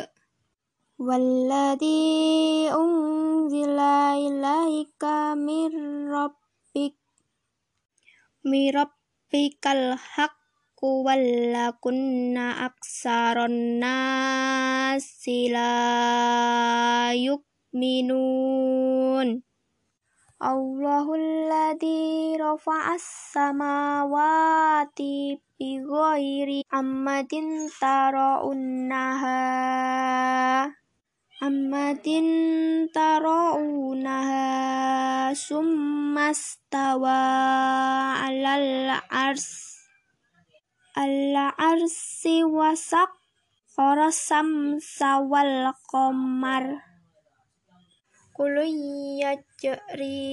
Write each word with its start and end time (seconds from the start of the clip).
Walladhi 1.02 2.70
unzila 2.70 4.14
ilaika 4.14 5.34
rabbik 5.34 6.94
Mirabbikal 8.46 9.98
haqqu 9.98 11.02
wallakunna 11.02 12.70
aksaron 12.70 13.82
nasi 13.82 15.50
la 15.50 15.74
yukminun 17.18 19.42
Allahul 20.38 21.50
ladzi 21.50 22.38
rafa'as 22.38 23.34
samawati 23.34 25.34
bi 25.58 25.82
ghairi 25.82 26.62
ammadin 26.70 27.66
tarawunnaha 31.42 31.42
ammadin 31.42 32.86
tarawunnaha 32.94 35.34
summastawa 35.34 37.18
alal 38.22 38.94
ars 39.10 39.82
al 40.94 41.34
arsi 41.58 42.46
wasak 42.46 43.10
Qarasam 43.72 44.76
sawal 44.84 45.72
qamar. 45.88 46.84
Kulu 48.36 48.68
yajri 49.16 50.28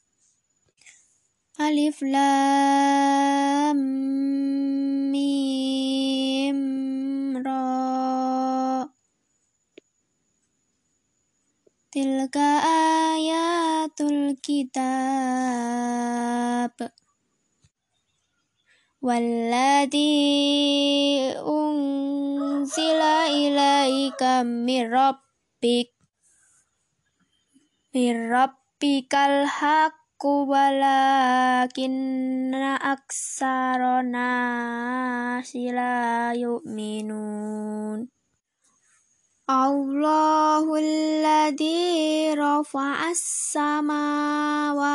Alif 1.60 2.00
Lam 2.00 3.76
Mim 5.12 6.56
Ra. 7.36 8.88
Tilka 11.92 12.64
ayatul 12.64 14.40
kitab. 14.40 14.80
Walladhi 19.04 20.16
unzila 21.44 23.28
ilaika 23.28 24.48
mir 24.48 24.88
rabbik. 24.88 25.92
Mir 27.92 28.16
rabbikal 28.32 29.44
haqqu 29.44 29.99
walakinna 30.28 31.80
aksarona 32.76 34.28
la 35.40 36.36
yu'minun. 36.36 38.04
Allahul 39.50 40.90
ladzi 41.24 42.36
rafa'as 42.36 43.18
samawati 43.50 44.92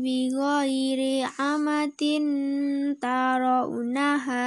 bi 0.00 0.32
ghairi 0.32 1.26
amatin 1.36 2.96
tarawunaha 2.96 4.46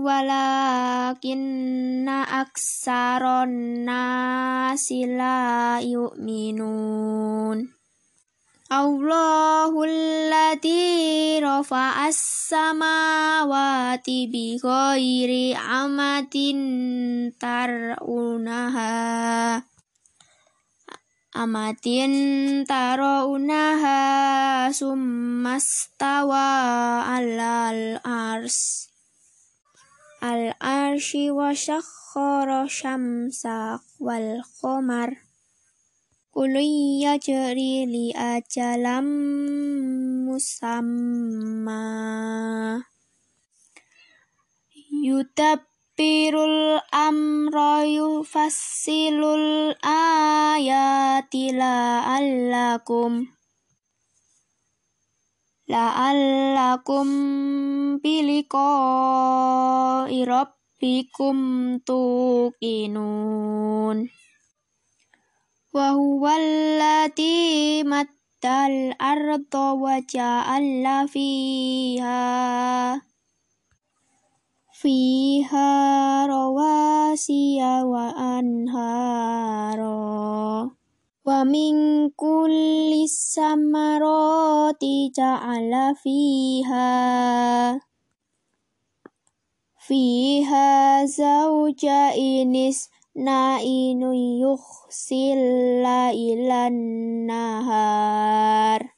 walakinna 0.08 1.38
aksaron 2.24 3.84
nasi 3.84 5.04
la 5.04 5.80
yu'minun 5.84 7.77
Allahul 8.68 10.28
ladzi 10.28 11.40
rafa'as 11.40 12.52
samawati 12.52 14.28
bi 14.28 14.60
ghairi 14.60 15.56
amatin 15.56 17.32
tarunaha 17.40 19.64
amatin 21.32 22.12
tarunaha 22.68 24.68
summastawa 24.76 26.44
alal 27.08 28.04
ars 28.04 28.92
al 30.20 30.52
arshi 30.60 31.32
wa 31.32 31.56
syakhara 31.56 32.68
syamsa 32.68 33.80
wal 33.96 34.44
qamar 34.60 35.27
Kulun 36.38 37.02
yajri 37.02 37.90
li 37.90 38.14
ajalam 38.14 39.10
musamma. 40.30 41.82
Yudabbirul 45.02 46.78
amra 46.94 47.90
yufassilul 47.90 49.74
ayati 49.82 51.58
la'allakum 51.58 53.34
La'allakum 55.74 57.10
biliko 57.98 58.70
irabbikum 60.06 61.38
tuqinun 61.82 62.78
wa 65.78 65.94
huwallati 65.94 67.86
maddal 67.86 68.98
arda 68.98 69.78
wa 69.78 70.02
ja'alla 70.02 71.06
fiha. 71.06 72.18
Fiha 74.74 75.70
rawasiya 76.26 77.86
wa 77.86 78.10
anhara. 78.18 79.94
Wa 81.22 81.38
min 81.46 82.10
kulli 82.18 83.06
samarati 83.06 85.14
ja'ala 85.14 85.94
fiha. 85.94 86.90
Fiha 89.78 91.06
zawja 91.06 92.18
inis 92.18 92.90
nainu 93.18 94.14
yukhsil 94.14 95.82
ilan 96.14 96.78
nahar 97.26 98.98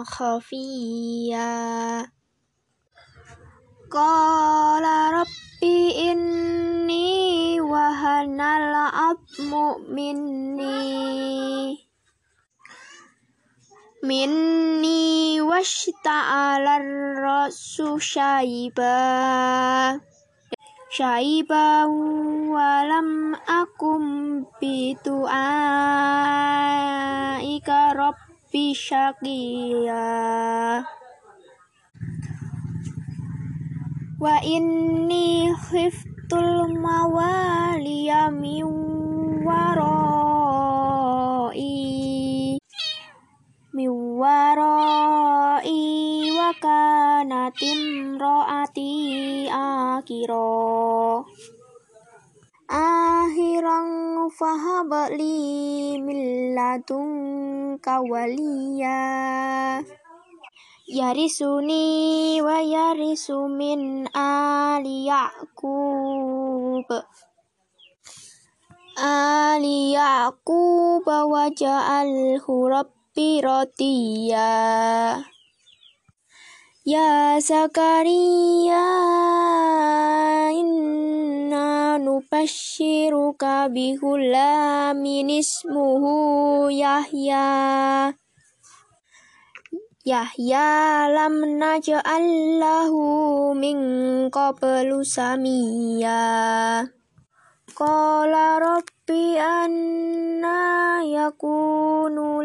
خفيا. 0.04 2.06
قال 3.92 5.14
رب 5.14 5.26
إني 5.98 7.60
وهن 7.60 8.40
العظم 8.40 9.74
مني 9.88 11.89
minni 14.00 15.36
washta'ala 15.44 16.80
rasu 17.20 18.00
syaiba 18.00 18.96
syaiba 20.88 21.84
walam 22.48 23.36
akum 23.44 24.40
bitu 24.56 25.28
aika 25.28 25.52
rabbi 27.92 28.72
syaqiya 28.72 30.08
wa 34.16 34.36
inni 34.40 35.52
khiftul 35.68 36.72
mawaliya 36.72 38.32
min 38.32 38.64
waroi 39.44 40.40
miwaroi 43.70 44.74
wa 46.34 46.50
kanatim 46.58 47.80
roati 48.18 49.46
akiro 49.46 51.22
akhirang 52.66 54.26
fahabli 54.34 56.02
milladun 56.02 57.10
kawaliya 57.78 58.98
yarisuni 60.90 62.42
wa 62.42 62.58
yarisu 62.58 63.46
min 63.46 64.10
ali 64.10 65.06
Yaqub. 65.06 66.90
Ali 69.00 69.94
wa 69.94 71.46
radiya 73.44 74.50
Ya. 76.90 77.36
Zakaria 77.36 78.88
inna 80.48 82.00
nubashiruka 82.00 83.68
bihulamin 83.68 85.28
ismuhu 85.28 86.72
Yahya. 86.72 88.16
Yahya 90.08 90.70
lam 91.12 91.60
naj'al 91.60 92.26
lahu 92.56 93.52
min 93.52 93.78
qablu 94.32 95.04
samia. 95.04 96.88
Qala 97.76 98.56
rabbi 98.56 99.36
anna 99.36 101.04
yakunu 101.04 101.59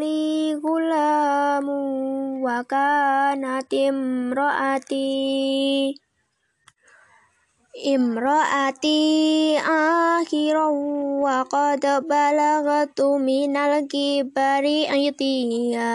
li 0.01 0.55
gulamu 0.59 1.79
wa 2.45 2.59
kanat 2.63 3.71
imraati 3.71 5.09
imraati 7.93 8.99
akhiran 9.59 10.75
wa 11.25 11.43
qad 11.47 11.83
balagatu 12.07 13.19
minal 13.19 13.83
kibari 13.91 14.87
itiya 14.87 15.93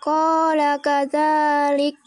Qala 0.00 0.80
kadzalik. 0.80 2.00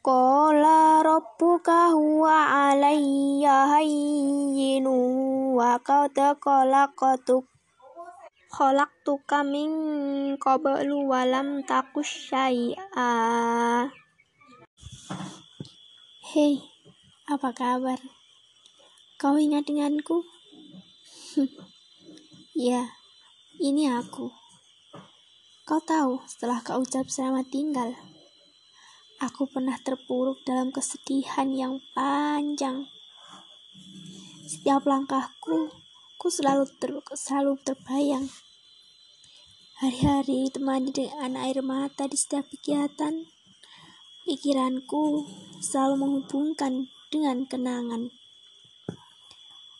Qala 0.00 1.04
rabbuka 1.04 1.92
huwa 1.92 2.48
alayya 2.48 3.76
hayyinu 3.76 4.96
wa 5.52 5.76
qad 5.84 6.16
khalaqtuk 6.40 7.44
khalaqtuka 8.48 9.44
min 9.44 9.70
qablu 10.40 11.04
wa 11.04 11.22
lam 11.28 11.60
takus 11.68 12.32
syai'a 12.32 13.08
Hei, 16.28 16.60
apa 17.24 17.56
kabar? 17.56 17.96
Kau 19.16 19.40
ingat 19.40 19.64
denganku? 19.64 20.28
ya, 22.68 22.84
ini 23.56 23.88
aku. 23.88 24.28
Kau 25.64 25.80
tahu, 25.80 26.20
setelah 26.28 26.60
kau 26.60 26.84
ucap 26.84 27.08
selamat 27.08 27.48
tinggal, 27.48 27.96
aku 29.24 29.48
pernah 29.48 29.80
terpuruk 29.80 30.44
dalam 30.44 30.68
kesedihan 30.68 31.48
yang 31.48 31.80
panjang. 31.96 32.92
Setiap 34.44 34.84
langkahku, 34.84 35.72
ku 36.18 36.26
selalu 36.34 36.66
ter, 36.82 36.90
selalu 37.14 37.54
terbayang. 37.62 38.26
Hari-hari 39.78 40.50
ditemani 40.50 40.90
dengan 40.90 41.38
air 41.38 41.62
mata 41.62 42.10
di 42.10 42.18
setiap 42.18 42.50
kegiatan, 42.50 43.22
pikiranku 44.26 45.22
selalu 45.62 45.94
menghubungkan 46.02 46.90
dengan 47.14 47.46
kenangan. 47.46 48.10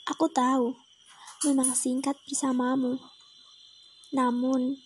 Aku 0.07 0.30
tahu, 0.30 0.78
memang 1.42 1.75
singkat 1.75 2.14
bersamamu. 2.23 3.02
Namun, 4.14 4.78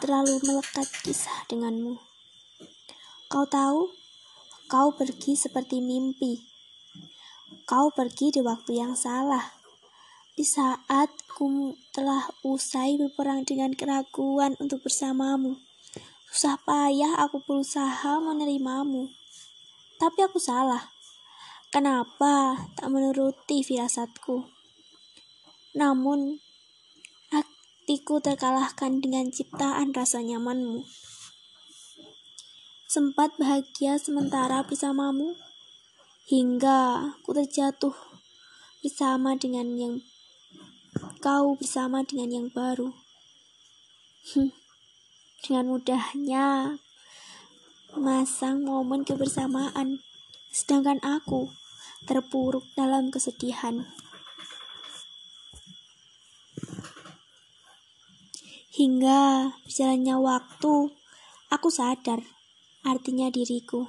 terlalu 0.00 0.40
melekat 0.48 0.88
kisah 1.04 1.44
denganmu. 1.52 2.00
Kau 3.28 3.44
tahu, 3.44 3.92
kau 4.64 4.96
pergi 4.96 5.36
seperti 5.36 5.84
mimpi. 5.84 6.40
Kau 7.68 7.92
pergi 7.92 8.32
di 8.32 8.40
waktu 8.40 8.80
yang 8.80 8.96
salah. 8.96 9.65
Di 10.36 10.44
saat 10.44 11.08
ku 11.32 11.72
telah 11.96 12.28
usai 12.44 13.00
berperang 13.00 13.48
dengan 13.48 13.72
keraguan 13.72 14.52
untuk 14.60 14.84
bersamamu. 14.84 15.56
Susah 16.28 16.60
payah 16.60 17.16
aku 17.24 17.40
berusaha 17.40 18.20
menerimamu. 18.20 19.08
Tapi 19.96 20.28
aku 20.28 20.36
salah. 20.36 20.92
Kenapa 21.72 22.68
tak 22.76 22.92
menuruti 22.92 23.64
firasatku? 23.64 24.44
Namun, 25.72 26.44
hatiku 27.32 28.20
terkalahkan 28.20 29.00
dengan 29.00 29.32
ciptaan 29.32 29.96
rasa 29.96 30.20
nyamanmu. 30.20 30.84
Sempat 32.84 33.40
bahagia 33.40 33.96
sementara 33.96 34.60
bersamamu, 34.68 35.32
hingga 36.28 37.16
ku 37.24 37.32
terjatuh 37.32 37.96
bersama 38.84 39.32
dengan 39.32 39.72
yang 39.80 39.96
kau 41.20 41.56
bersama 41.56 42.04
dengan 42.04 42.30
yang 42.42 42.48
baru. 42.52 42.94
Hmm, 44.34 44.50
dengan 45.42 45.76
mudahnya 45.76 46.46
masang 47.96 48.66
momen 48.66 49.06
kebersamaan, 49.06 50.02
sedangkan 50.52 51.00
aku 51.00 51.48
terpuruk 52.04 52.66
dalam 52.76 53.08
kesedihan. 53.08 53.86
Hingga 58.76 59.56
berjalannya 59.64 60.16
waktu, 60.20 60.74
aku 61.48 61.68
sadar 61.72 62.20
artinya 62.84 63.32
diriku. 63.32 63.88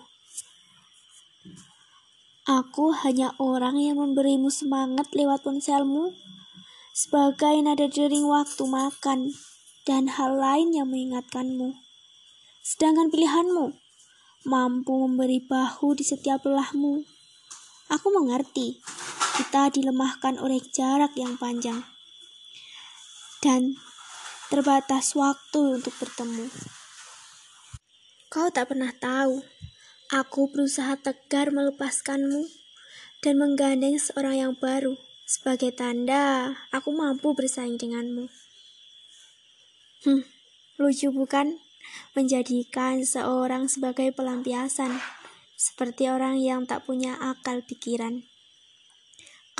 Aku 2.47 2.95
hanya 2.95 3.35
orang 3.43 3.75
yang 3.75 3.99
memberimu 3.99 4.47
semangat 4.47 5.11
lewat 5.11 5.43
ponselmu, 5.43 6.15
sebagai 6.97 7.61
nada 7.61 7.85
dering 7.85 8.25
waktu 8.25 8.65
makan, 8.65 9.29
dan 9.85 10.09
hal 10.09 10.33
lain 10.33 10.73
yang 10.73 10.89
mengingatkanmu. 10.89 11.77
Sedangkan 12.65 13.13
pilihanmu, 13.13 13.77
mampu 14.49 15.05
memberi 15.05 15.37
bahu 15.37 15.93
di 15.93 16.01
setiap 16.01 16.41
lelahmu. 16.41 17.05
Aku 17.93 18.07
mengerti, 18.09 18.81
kita 19.37 19.69
dilemahkan 19.69 20.41
oleh 20.41 20.57
jarak 20.73 21.13
yang 21.13 21.37
panjang. 21.37 21.85
Dan 23.45 23.77
terbatas 24.49 25.13
waktu 25.13 25.77
untuk 25.77 25.93
bertemu. 26.01 26.49
Kau 28.33 28.49
tak 28.49 28.73
pernah 28.73 28.89
tahu, 28.97 29.45
aku 30.09 30.49
berusaha 30.49 30.97
tegar 30.97 31.53
melepaskanmu 31.53 32.41
dan 33.21 33.37
menggandeng 33.37 34.01
seorang 34.01 34.49
yang 34.49 34.53
baru 34.57 34.97
sebagai 35.27 35.75
tanda 35.75 36.55
aku 36.71 36.95
mampu 36.95 37.35
bersaing 37.35 37.75
denganmu. 37.75 38.31
Hmm, 40.07 40.23
lucu 40.79 41.11
bukan? 41.11 41.59
Menjadikan 42.15 43.03
seorang 43.03 43.67
sebagai 43.67 44.15
pelampiasan, 44.15 45.03
seperti 45.59 46.07
orang 46.07 46.39
yang 46.39 46.63
tak 46.63 46.87
punya 46.87 47.19
akal 47.19 47.59
pikiran. 47.59 48.23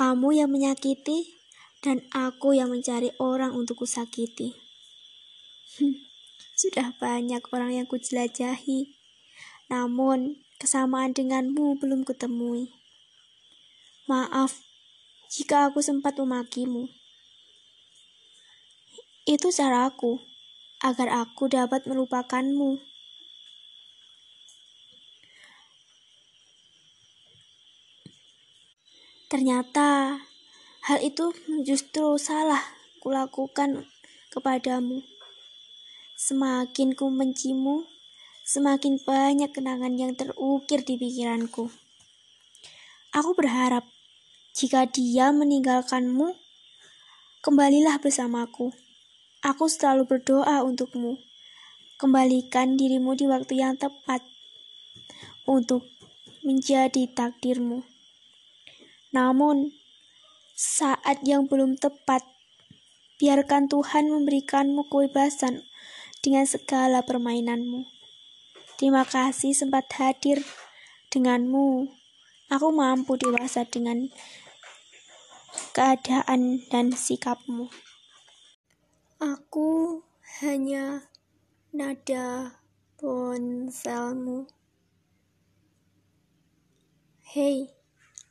Kamu 0.00 0.32
yang 0.32 0.48
menyakiti, 0.48 1.36
dan 1.84 2.04
aku 2.16 2.56
yang 2.56 2.72
mencari 2.72 3.12
orang 3.20 3.52
untuk 3.52 3.84
kusakiti. 3.84 4.56
Sudah 6.60 6.96
banyak 6.96 7.44
orang 7.54 7.76
yang 7.80 7.86
kujelajahi, 7.86 8.98
namun 9.68 10.42
kesamaan 10.58 11.12
denganmu 11.12 11.78
belum 11.78 12.02
kutemui. 12.02 12.72
Maaf 14.08 14.67
jika 15.28 15.68
aku 15.68 15.84
sempat 15.84 16.16
memakimu. 16.16 16.88
Itu 19.28 19.52
caraku 19.52 20.24
agar 20.80 21.28
aku 21.28 21.52
dapat 21.52 21.84
melupakanmu. 21.84 22.80
Ternyata 29.28 30.16
hal 30.88 30.98
itu 31.04 31.36
justru 31.60 32.16
salah 32.16 32.64
kulakukan 33.04 33.84
kepadamu. 34.32 35.04
Semakin 36.16 36.96
ku 36.96 37.12
mencimu, 37.12 37.84
semakin 38.48 38.96
banyak 38.96 39.52
kenangan 39.52 39.92
yang 40.00 40.16
terukir 40.16 40.80
di 40.88 40.96
pikiranku. 40.96 41.68
Aku 43.12 43.36
berharap 43.36 43.84
jika 44.58 44.90
dia 44.90 45.30
meninggalkanmu, 45.30 46.34
kembalilah 47.46 48.02
bersamaku. 48.02 48.74
Aku 49.38 49.70
selalu 49.70 50.10
berdoa 50.10 50.66
untukmu. 50.66 51.22
Kembalikan 51.94 52.74
dirimu 52.74 53.14
di 53.14 53.30
waktu 53.30 53.62
yang 53.62 53.78
tepat 53.78 54.18
untuk 55.46 55.86
menjadi 56.42 57.06
takdirmu. 57.06 57.86
Namun, 59.14 59.78
saat 60.58 61.22
yang 61.22 61.46
belum 61.46 61.78
tepat, 61.78 62.26
biarkan 63.22 63.70
Tuhan 63.70 64.10
memberikanmu 64.10 64.90
kebebasan 64.90 65.70
dengan 66.18 66.50
segala 66.50 67.06
permainanmu. 67.06 67.86
Terima 68.74 69.06
kasih 69.06 69.54
sempat 69.54 69.86
hadir 70.02 70.42
denganmu. 71.14 71.94
Aku 72.50 72.74
mampu 72.74 73.14
dewasa 73.14 73.62
dengan 73.68 74.10
keadaan 75.72 76.62
dan 76.68 76.92
sikapmu. 76.92 77.72
Aku 79.18 80.02
hanya 80.40 81.08
nada 81.74 82.60
ponselmu. 83.00 84.46
Hei, 87.28 87.72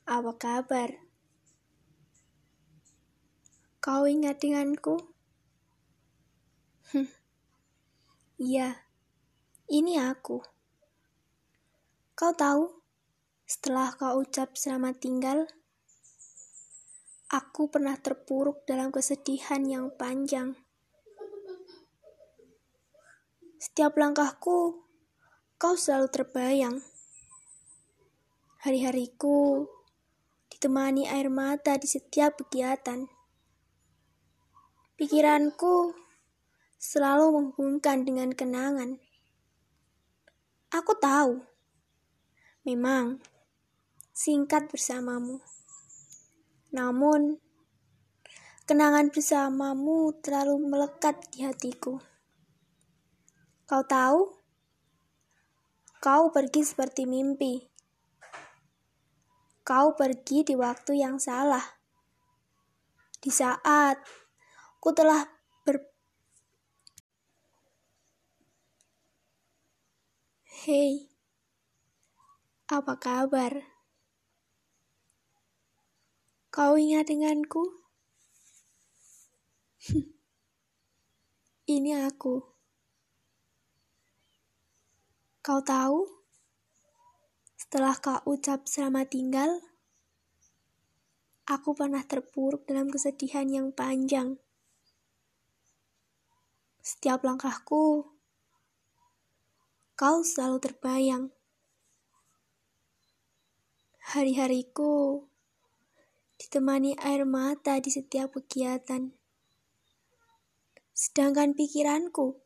apa 0.10 0.32
kabar? 0.38 0.90
Kau 3.84 4.04
ingat 4.04 4.42
denganku? 4.42 5.00
Iya, 8.38 8.86
ini 9.66 9.98
aku. 9.98 10.46
Kau 12.14 12.34
tahu, 12.38 12.70
setelah 13.50 13.90
kau 13.98 14.22
ucap 14.22 14.54
selamat 14.54 15.02
tinggal, 15.02 15.50
aku 17.28 17.68
pernah 17.68 18.00
terpuruk 18.00 18.64
dalam 18.64 18.88
kesedihan 18.88 19.60
yang 19.68 19.92
panjang. 19.92 20.56
Setiap 23.60 24.00
langkahku, 24.00 24.88
kau 25.60 25.76
selalu 25.76 26.08
terbayang. 26.08 26.78
Hari-hariku 28.64 29.68
ditemani 30.48 31.04
air 31.12 31.28
mata 31.28 31.76
di 31.76 31.90
setiap 31.90 32.40
kegiatan. 32.40 33.12
Pikiranku 34.96 35.94
selalu 36.80 37.26
menghubungkan 37.34 38.08
dengan 38.08 38.32
kenangan. 38.32 39.04
Aku 40.72 40.96
tahu, 40.96 41.44
memang 42.64 43.20
singkat 44.16 44.72
bersamamu. 44.72 45.57
Namun, 46.74 47.40
kenangan 48.68 49.14
bersamamu 49.14 50.16
terlalu 50.20 50.68
melekat 50.68 51.20
di 51.32 51.48
hatiku. 51.48 52.02
Kau 53.68 53.84
tahu, 53.84 54.36
kau 56.00 56.32
pergi 56.32 56.64
seperti 56.64 57.04
mimpi 57.04 57.78
Kau 59.68 60.00
pergi 60.00 60.48
di 60.48 60.56
waktu 60.56 61.04
yang 61.04 61.20
salah. 61.20 61.76
Di 63.20 63.28
saat 63.28 64.00
ku 64.80 64.96
telah 64.96 65.28
ber... 65.68 65.84
Hei, 70.64 71.12
apa 72.72 72.96
kabar? 72.96 73.77
Kau 76.58 76.74
ingat 76.74 77.06
denganku? 77.06 77.70
Ini 81.78 82.02
aku. 82.10 82.42
Kau 85.46 85.62
tahu? 85.62 86.10
Setelah 87.62 87.94
kau 88.02 88.18
ucap 88.34 88.66
selamat 88.66 89.06
tinggal, 89.06 89.62
aku 91.46 91.78
pernah 91.78 92.02
terpuruk 92.02 92.66
dalam 92.66 92.90
kesedihan 92.90 93.46
yang 93.46 93.70
panjang. 93.70 94.42
Setiap 96.82 97.22
langkahku, 97.22 98.18
kau 99.94 100.18
selalu 100.26 100.58
terbayang. 100.58 101.30
Hari-hariku 104.10 105.30
ditemani 106.48 106.96
air 107.04 107.28
mata 107.28 107.76
di 107.84 107.92
setiap 107.92 108.40
kegiatan. 108.40 109.12
Sedangkan 110.96 111.52
pikiranku 111.52 112.40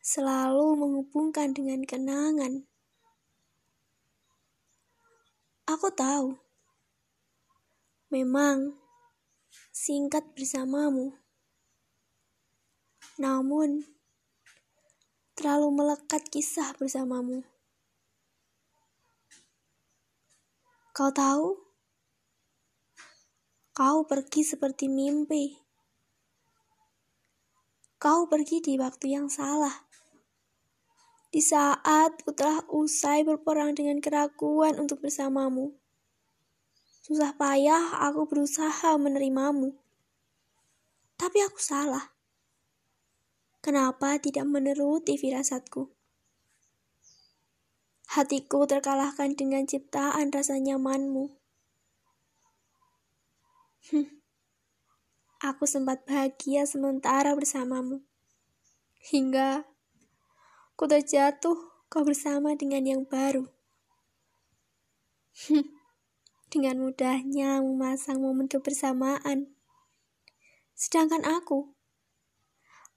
selalu 0.00 0.72
menghubungkan 0.72 1.52
dengan 1.52 1.84
kenangan. 1.84 2.64
Aku 5.68 5.92
tahu, 5.92 6.40
memang 8.08 8.80
singkat 9.68 10.24
bersamamu, 10.32 11.12
namun 13.20 13.84
terlalu 15.36 15.76
melekat 15.76 16.24
kisah 16.32 16.72
bersamamu. 16.80 17.44
Kau 20.96 21.12
tahu, 21.12 21.67
kau 23.78 24.02
pergi 24.02 24.42
seperti 24.42 24.90
mimpi. 24.90 25.54
Kau 27.94 28.26
pergi 28.26 28.58
di 28.58 28.74
waktu 28.74 29.14
yang 29.14 29.30
salah. 29.30 29.86
Di 31.30 31.38
saat 31.38 32.26
ku 32.26 32.34
telah 32.34 32.66
usai 32.74 33.22
berperang 33.22 33.78
dengan 33.78 34.02
keraguan 34.02 34.82
untuk 34.82 34.98
bersamamu. 35.06 35.78
Susah 37.06 37.38
payah 37.38 38.02
aku 38.02 38.26
berusaha 38.26 38.98
menerimamu. 38.98 39.78
Tapi 41.14 41.38
aku 41.46 41.62
salah. 41.62 42.18
Kenapa 43.62 44.18
tidak 44.18 44.50
meneruti 44.50 45.14
firasatku? 45.14 45.86
Hatiku 48.10 48.66
terkalahkan 48.66 49.38
dengan 49.38 49.70
ciptaan 49.70 50.34
rasa 50.34 50.58
nyamanmu. 50.58 51.37
Aku 55.48 55.64
sempat 55.64 56.02
bahagia 56.04 56.66
sementara 56.66 57.32
bersamamu. 57.38 58.02
Hingga 58.98 59.64
Ku 60.78 60.86
terjatuh 60.86 61.58
kau 61.90 62.06
bersama 62.06 62.54
dengan 62.54 62.86
yang 62.86 63.02
baru. 63.02 63.50
dengan 66.54 66.78
mudahnya 66.78 67.58
memasang 67.58 68.22
momen 68.22 68.46
kebersamaan. 68.46 69.50
Sedangkan 70.78 71.26
aku, 71.26 71.74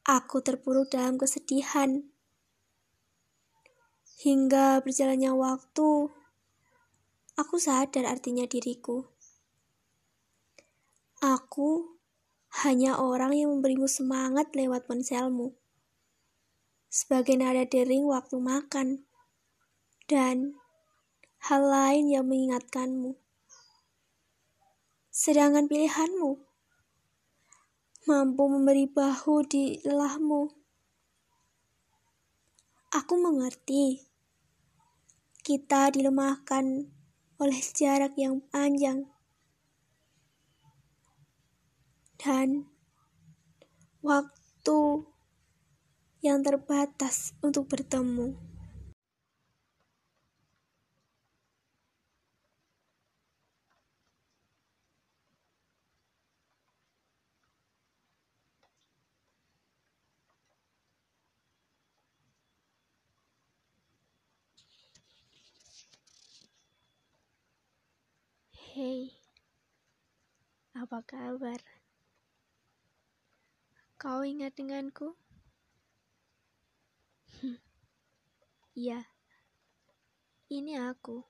aku 0.06 0.46
terpuruk 0.46 0.94
dalam 0.94 1.18
kesedihan. 1.18 2.06
Hingga 4.22 4.86
berjalannya 4.86 5.34
waktu, 5.34 6.14
aku 7.34 7.56
sadar 7.58 8.06
artinya 8.06 8.46
diriku. 8.46 9.10
Aku 11.22 12.02
hanya 12.66 12.98
orang 12.98 13.38
yang 13.38 13.54
memberimu 13.54 13.86
semangat 13.86 14.58
lewat 14.58 14.90
ponselmu 14.90 15.54
sebagai 16.92 17.40
nada 17.40 17.64
dering 17.64 18.04
waktu 18.04 18.36
makan, 18.36 19.08
dan 20.12 20.60
hal 21.48 21.64
lain 21.64 22.12
yang 22.12 22.28
mengingatkanmu. 22.28 23.16
Sedangkan 25.08 25.72
pilihanmu 25.72 26.36
mampu 28.12 28.44
memberi 28.52 28.92
bahu 28.92 29.46
di 29.48 29.80
lelahmu. 29.88 30.52
Aku 32.92 33.14
mengerti 33.16 34.04
kita 35.48 35.96
dilemahkan 35.96 36.92
oleh 37.40 37.62
jarak 37.72 38.20
yang 38.20 38.44
panjang 38.52 39.08
dan 42.22 42.70
waktu 44.06 45.10
yang 46.22 46.46
terbatas 46.46 47.34
untuk 47.42 47.66
bertemu. 47.66 48.38
Hei, 68.72 69.12
apa 70.78 71.04
kabar? 71.04 71.81
Kau 74.02 74.26
ingat 74.26 74.58
denganku? 74.58 75.14
Iya, 78.74 79.06
ini 80.50 80.74
aku. 80.74 81.22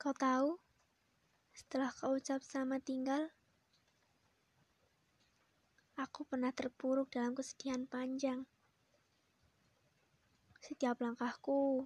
Kau 0.00 0.16
tahu, 0.16 0.56
setelah 1.52 1.92
kau 1.92 2.16
ucap 2.16 2.40
sama 2.40 2.80
tinggal, 2.80 3.28
aku 6.00 6.24
pernah 6.24 6.48
terpuruk 6.48 7.12
dalam 7.12 7.36
kesedihan 7.36 7.84
panjang. 7.84 8.48
Setiap 10.64 10.96
langkahku, 11.04 11.84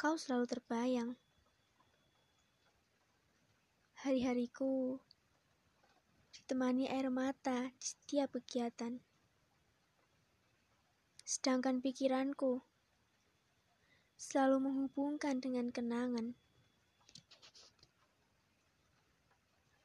kau 0.00 0.14
selalu 0.16 0.48
terbayang. 0.48 1.10
Hari-hariku 4.08 5.04
ditemani 6.46 6.86
air 6.86 7.10
mata 7.10 7.74
di 7.74 7.82
setiap 7.82 8.38
kegiatan. 8.38 9.02
Sedangkan 11.26 11.82
pikiranku 11.82 12.62
selalu 14.14 14.70
menghubungkan 14.70 15.42
dengan 15.42 15.74
kenangan. 15.74 16.38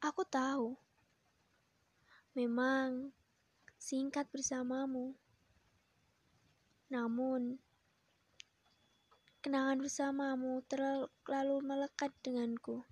Aku 0.06 0.22
tahu, 0.22 0.78
memang 2.38 3.10
singkat 3.82 4.30
bersamamu. 4.30 5.18
Namun, 6.94 7.58
kenangan 9.42 9.82
bersamamu 9.82 10.62
terlalu 10.70 11.58
melekat 11.66 12.14
denganku. 12.22 12.86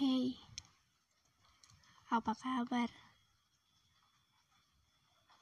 Hei, 0.00 0.32
apa 2.10 2.34
kabar? 2.34 2.90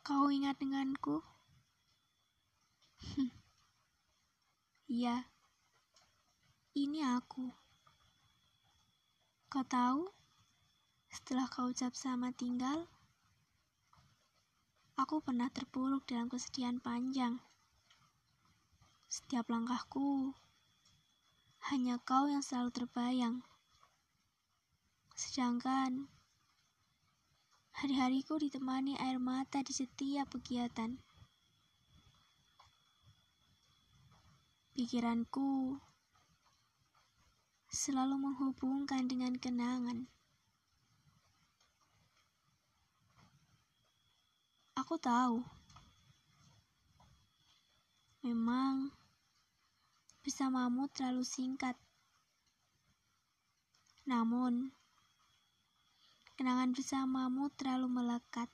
Kau 0.04 0.28
ingat 0.28 0.60
denganku? 0.60 1.24
Iya, 4.88 5.28
ini 6.76 7.04
aku. 7.04 7.52
Kau 9.48 9.64
tahu, 9.64 10.12
setelah 11.08 11.48
kau 11.48 11.72
ucap 11.72 11.96
sama 11.96 12.32
tinggal, 12.36 12.84
aku 14.96 15.24
pernah 15.24 15.48
terpuruk 15.48 16.04
dalam 16.04 16.28
kesedihan 16.28 16.80
panjang. 16.80 17.40
Setiap 19.08 19.48
langkahku, 19.48 20.36
hanya 21.72 21.96
kau 22.04 22.28
yang 22.28 22.44
selalu 22.44 22.72
terbayang. 22.72 23.40
Sedangkan 25.16 26.12
hari-hariku 27.78 28.42
ditemani 28.42 28.98
air 28.98 29.22
mata 29.22 29.62
di 29.62 29.70
setiap 29.70 30.34
kegiatan. 30.34 30.98
Pikiranku 34.74 35.78
selalu 37.70 38.18
menghubungkan 38.18 39.06
dengan 39.06 39.38
kenangan. 39.38 40.10
Aku 44.74 44.98
tahu, 44.98 45.46
memang 48.26 48.90
bersamamu 50.26 50.90
terlalu 50.90 51.22
singkat. 51.22 51.78
Namun, 54.02 54.74
Kenangan 56.38 56.70
bersamamu 56.70 57.50
terlalu 57.58 57.90
melekat. 57.98 58.46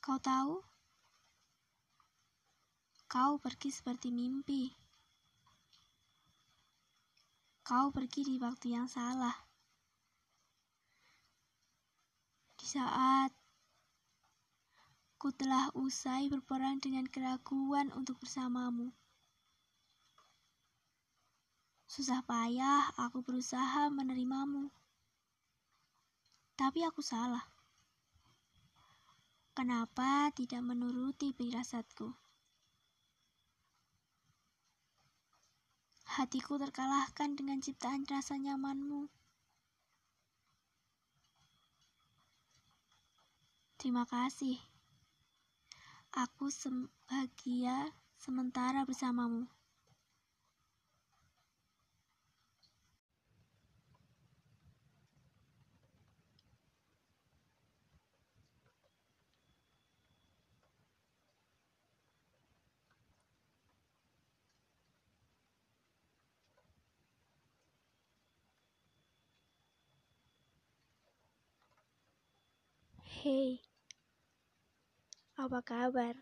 Kau 0.00 0.16
tahu? 0.16 0.64
Kau 3.04 3.36
pergi 3.36 3.68
seperti 3.68 4.08
mimpi. 4.08 4.72
Kau 7.60 7.92
pergi 7.92 8.24
di 8.24 8.40
waktu 8.40 8.72
yang 8.72 8.88
salah. 8.88 9.36
Di 12.56 12.64
saat 12.64 13.28
ku 15.20 15.36
telah 15.36 15.68
usai 15.76 16.32
berperang 16.32 16.80
dengan 16.80 17.04
keraguan 17.12 17.92
untuk 17.92 18.16
bersamamu. 18.24 18.88
Susah 21.92 22.24
payah 22.24 22.88
aku 22.96 23.20
berusaha 23.20 23.92
menerimamu. 23.92 24.72
Tapi 26.56 26.88
aku 26.88 27.04
salah. 27.04 27.44
Kenapa 29.52 30.32
tidak 30.32 30.64
menuruti 30.64 31.36
firasatku? 31.36 32.16
Hatiku 36.16 36.56
terkalahkan 36.56 37.36
dengan 37.36 37.60
ciptaan 37.60 38.08
rasa 38.08 38.40
nyamanmu. 38.40 39.12
Terima 43.76 44.08
kasih. 44.08 44.56
Aku 46.16 46.48
bahagia 47.04 47.92
sementara 48.16 48.88
bersamamu. 48.88 49.44
Hei, 73.22 73.62
apa 75.38 75.62
kabar? 75.62 76.18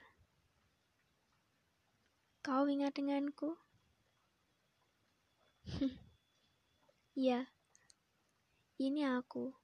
Kau 2.45 2.69
ingat 2.69 2.93
denganku? 2.93 3.57
Iya, 7.17 7.49
ini 8.85 9.09
aku. 9.09 9.57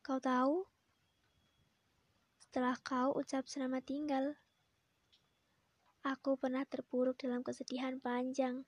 Kau 0.00 0.16
tahu? 0.16 0.64
Setelah 2.40 2.80
kau 2.80 3.12
ucap 3.12 3.44
selamat 3.44 3.84
tinggal, 3.84 4.40
aku 6.08 6.40
pernah 6.40 6.64
terpuruk 6.64 7.20
dalam 7.20 7.44
kesedihan 7.44 8.00
panjang. 8.00 8.64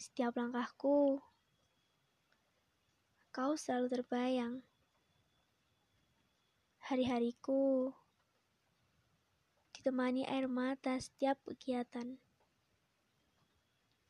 Setiap 0.00 0.32
langkahku 0.32 1.28
kau 3.30 3.54
selalu 3.54 3.86
terbayang. 3.94 4.54
Hari-hariku 6.90 7.94
ditemani 9.70 10.26
air 10.26 10.50
mata 10.50 10.98
setiap 10.98 11.38
kegiatan. 11.46 12.18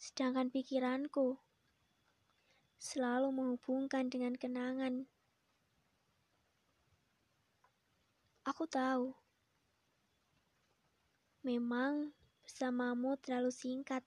Sedangkan 0.01 0.49
pikiranku 0.49 1.37
selalu 2.81 3.29
menghubungkan 3.29 4.09
dengan 4.09 4.33
kenangan. 4.41 5.05
Aku 8.49 8.65
tahu, 8.65 9.13
memang 11.45 12.17
bersamamu 12.41 13.21
terlalu 13.21 13.53
singkat. 13.53 14.01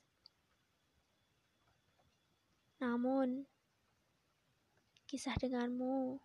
Namun, 2.82 3.45
kisah 5.13 5.38
denganmu 5.38 6.17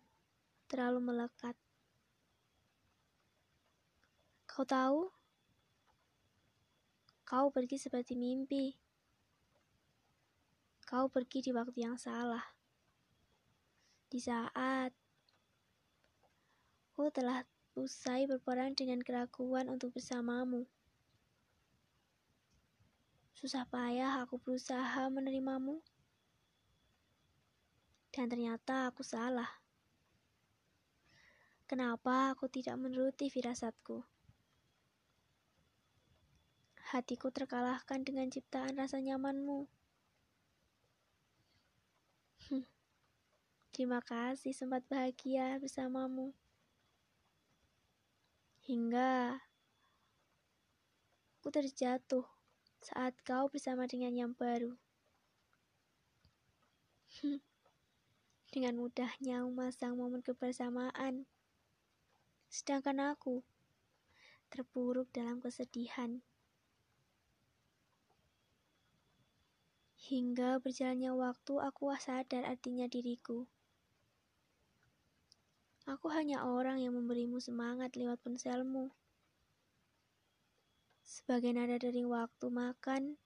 terlalu 0.65 1.13
melekat. 1.13 1.53
Kau 4.49 4.65
tahu? 4.65 5.13
Kau 7.21 7.53
pergi 7.53 7.77
seperti 7.77 8.17
mimpi. 8.17 8.73
Kau 10.89 11.05
pergi 11.05 11.45
di 11.45 11.53
waktu 11.53 11.85
yang 11.85 12.01
salah. 12.01 12.41
Di 14.09 14.17
saat 14.17 14.89
aku 16.89 17.13
telah 17.13 17.45
usai 17.77 18.25
berperang 18.25 18.73
dengan 18.73 19.05
keraguan 19.05 19.69
untuk 19.69 19.93
bersamamu. 19.93 20.65
Susah 23.37 23.69
payah 23.69 24.25
aku 24.25 24.41
berusaha 24.41 25.13
menerimamu. 25.13 25.77
Dan 28.09 28.25
ternyata 28.27 28.89
aku 28.89 29.05
salah. 29.05 29.49
Kenapa 31.69 32.33
aku 32.33 32.49
tidak 32.49 32.75
menuruti 32.81 33.29
firasatku? 33.29 34.19
hatiku 36.89 37.29
terkalahkan 37.29 38.01
dengan 38.01 38.33
ciptaan 38.33 38.73
rasa 38.73 38.97
nyamanmu. 38.97 39.69
Terima 43.69 44.01
kasih 44.01 44.57
sempat 44.57 44.81
bahagia 44.89 45.61
bersamamu. 45.61 46.33
Hingga 48.65 49.37
aku 51.37 51.49
terjatuh 51.53 52.25
saat 52.81 53.13
kau 53.21 53.45
bersama 53.53 53.85
dengan 53.85 54.17
yang 54.17 54.33
baru. 54.33 54.73
Dengan 58.49 58.81
mudahnya 58.81 59.45
memasang 59.45 59.93
momen 59.93 60.25
kebersamaan. 60.25 61.29
Sedangkan 62.49 63.13
aku 63.13 63.45
terpuruk 64.49 65.05
dalam 65.13 65.37
kesedihan. 65.37 66.25
Hingga 70.09 70.57
berjalannya 70.57 71.13
waktu 71.13 71.53
aku 71.61 71.93
sadar 72.01 72.41
artinya 72.41 72.89
diriku. 72.89 73.45
Aku 75.85 76.09
hanya 76.09 76.45
orang 76.45 76.81
yang 76.81 76.97
memberimu 76.97 77.37
semangat 77.37 77.93
lewat 77.93 78.17
ponselmu. 78.25 78.89
Sebagai 81.05 81.53
nada 81.53 81.77
dari 81.77 82.05
waktu 82.05 82.45
makan 82.49 83.17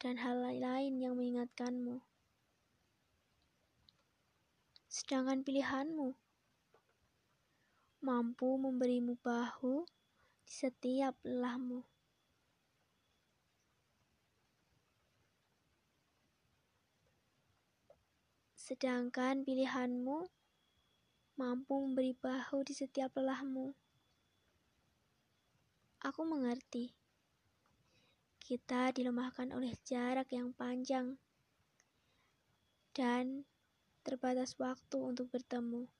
dan 0.00 0.20
hal 0.20 0.40
lain 0.40 1.00
yang 1.00 1.16
mengingatkanmu. 1.16 2.00
Sedangkan 4.96 5.44
pilihanmu 5.44 6.16
mampu 8.00 8.48
memberimu 8.56 9.20
bahu 9.20 9.84
di 10.40 10.52
setiap 10.56 11.12
lelahmu. 11.20 11.84
Sedangkan 18.56 19.44
pilihanmu 19.44 20.32
mampu 21.36 21.74
memberi 21.76 22.16
bahu 22.16 22.64
di 22.64 22.72
setiap 22.72 23.20
lelahmu. 23.20 23.76
Aku 26.08 26.24
mengerti. 26.24 26.96
Kita 28.40 28.96
dilemahkan 28.96 29.52
oleh 29.52 29.76
jarak 29.84 30.32
yang 30.32 30.56
panjang 30.56 31.20
dan 32.96 33.44
terbatas 34.06 34.54
waktu 34.62 35.02
untuk 35.02 35.26
bertemu. 35.34 35.90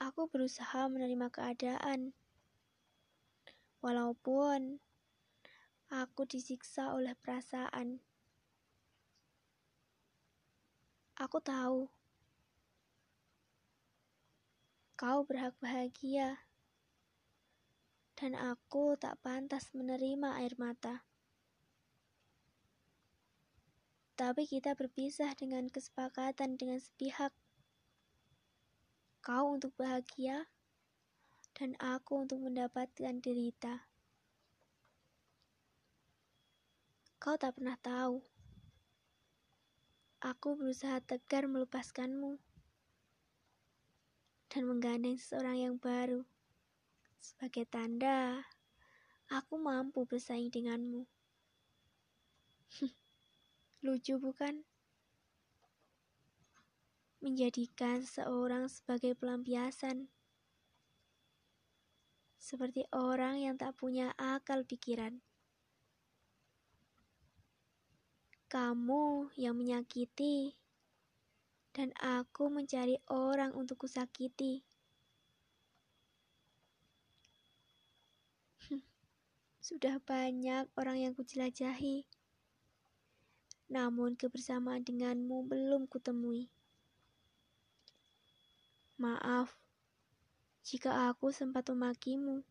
Aku 0.00 0.24
berusaha 0.32 0.88
menerima 0.88 1.28
keadaan, 1.28 2.16
walaupun 3.84 4.80
aku 5.92 6.24
disiksa 6.24 6.96
oleh 6.96 7.12
perasaan. 7.12 8.00
Aku 11.20 11.44
tahu 11.44 11.92
kau 14.96 15.22
berhak 15.28 15.52
bahagia, 15.60 16.40
dan 18.16 18.32
aku 18.32 18.96
tak 18.96 19.20
pantas 19.20 19.70
menerima 19.76 20.40
air 20.40 20.56
mata. 20.56 21.11
Tapi 24.16 24.44
kita 24.44 24.76
berpisah 24.76 25.32
dengan 25.34 25.68
kesepakatan 25.68 26.60
dengan 26.60 26.78
sepihak. 26.78 27.32
Kau 29.24 29.54
untuk 29.54 29.72
bahagia, 29.78 30.50
dan 31.54 31.76
aku 31.78 32.26
untuk 32.26 32.42
mendapatkan 32.42 33.18
derita. 33.22 33.86
Kau 37.22 37.38
tak 37.38 37.54
pernah 37.54 37.78
tahu 37.78 38.22
Aku 40.22 40.54
berusaha 40.54 41.02
tegar 41.02 41.50
melepaskanmu 41.50 42.38
dan 44.54 44.62
menggandeng 44.70 45.18
seseorang 45.18 45.58
yang 45.58 45.74
baru. 45.82 46.22
Sebagai 47.18 47.66
tanda, 47.66 48.46
aku 49.26 49.58
mampu 49.58 50.06
bersaing 50.06 50.46
denganmu. 50.54 51.10
Lucu 53.82 54.14
bukan? 54.14 54.62
Menjadikan 57.18 58.06
seseorang 58.06 58.70
sebagai 58.70 59.18
pelampiasan. 59.18 60.06
Seperti 62.38 62.86
orang 62.94 63.42
yang 63.42 63.58
tak 63.58 63.74
punya 63.74 64.14
akal 64.14 64.62
pikiran. 64.62 65.18
Kamu 68.46 69.34
yang 69.34 69.58
menyakiti, 69.58 70.54
dan 71.74 71.90
aku 71.98 72.54
mencari 72.54 73.02
orang 73.10 73.50
untuk 73.58 73.82
kusakiti. 73.82 74.62
Sudah 79.66 79.98
banyak 79.98 80.70
orang 80.78 81.02
yang 81.02 81.18
kujelajahi, 81.18 82.06
namun 83.72 84.12
kebersamaan 84.20 84.84
denganmu 84.84 85.48
belum 85.48 85.88
kutemui. 85.88 86.52
Maaf 89.00 89.56
jika 90.60 91.08
aku 91.08 91.32
sempat 91.32 91.64
memakimu. 91.72 92.44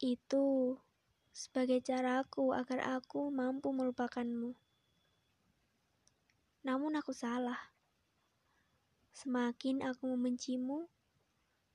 Itu 0.00 0.80
sebagai 1.36 1.84
caraku 1.84 2.56
agar 2.56 2.98
aku 2.98 3.28
mampu 3.28 3.76
melupakanmu. 3.76 4.56
Namun 6.64 6.96
aku 6.96 7.12
salah. 7.12 7.60
Semakin 9.12 9.84
aku 9.84 10.14
membencimu, 10.16 10.88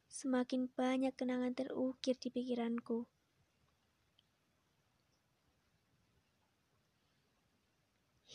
semakin 0.10 0.66
banyak 0.72 1.14
kenangan 1.14 1.54
terukir 1.54 2.18
di 2.18 2.34
pikiranku. 2.34 3.13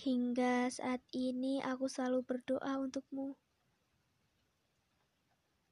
Hingga 0.08 0.72
saat 0.72 1.04
ini 1.12 1.60
aku 1.60 1.84
selalu 1.84 2.24
berdoa 2.24 2.80
untukmu. 2.80 3.36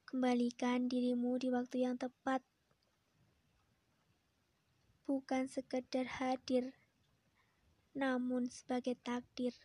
Kembalikan 0.04 0.92
dirimu 0.92 1.40
di 1.40 1.48
waktu 1.48 1.88
yang 1.88 1.96
tepat 1.96 2.44
bukan 5.08 5.48
sekedar 5.48 6.04
hadir, 6.20 6.76
namun 7.96 8.52
sebagai 8.52 9.00
takdir. 9.00 9.56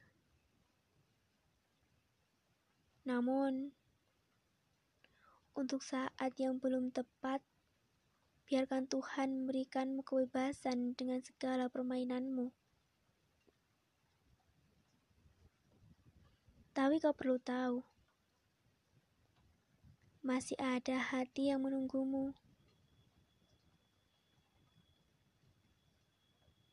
Namun, 3.03 3.75
untuk 5.51 5.83
saat 5.83 6.31
yang 6.39 6.63
belum 6.63 6.95
tepat, 6.95 7.43
biarkan 8.47 8.87
Tuhan 8.87 9.43
memberikanmu 9.43 10.07
kebebasan 10.07 10.95
dengan 10.95 11.19
segala 11.19 11.67
permainanmu. 11.67 12.60
Tapi 16.81 16.97
kau 16.97 17.13
perlu 17.13 17.37
tahu, 17.37 17.85
masih 20.25 20.57
ada 20.57 20.97
hati 20.97 21.53
yang 21.53 21.61
menunggumu. 21.61 22.33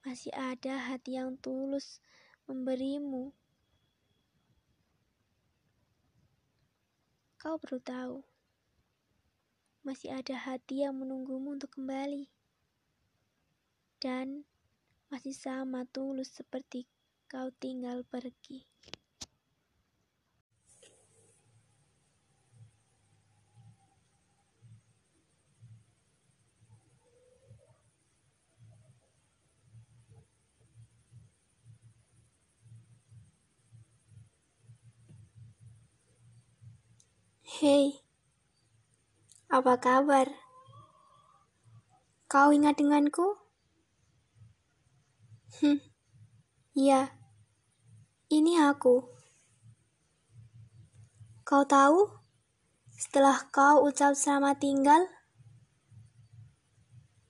masih 0.09 0.33
ada 0.33 0.89
hati 0.89 1.21
yang 1.21 1.37
tulus 1.37 2.01
memberimu. 2.49 3.29
Kau 7.37 7.61
perlu 7.61 7.77
tahu, 7.77 8.25
masih 9.85 10.17
ada 10.17 10.33
hati 10.33 10.81
yang 10.81 10.97
menunggumu 10.97 11.61
untuk 11.61 11.77
kembali, 11.77 12.25
dan 14.01 14.49
masih 15.13 15.37
sama 15.37 15.85
tulus 15.93 16.33
seperti 16.33 16.89
kau 17.29 17.53
tinggal 17.61 18.01
pergi. 18.09 18.78
Hei, 37.49 38.05
apa 39.49 39.81
kabar? 39.81 40.29
Kau 42.29 42.53
ingat 42.53 42.77
denganku? 42.77 43.41
Hmm, 45.57 45.81
ya, 46.77 47.09
ini 48.29 48.61
aku. 48.61 49.01
Kau 51.49 51.65
tahu, 51.65 52.21
Setelah 52.93 53.49
kau 53.49 53.81
ucap 53.89 54.13
selamat 54.13 54.61
tinggal, 54.61 55.09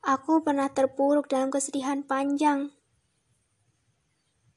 aku 0.02 0.42
pernah 0.42 0.66
terpuruk 0.66 1.30
dalam 1.30 1.54
kesedihan 1.54 2.02
panjang. 2.02 2.74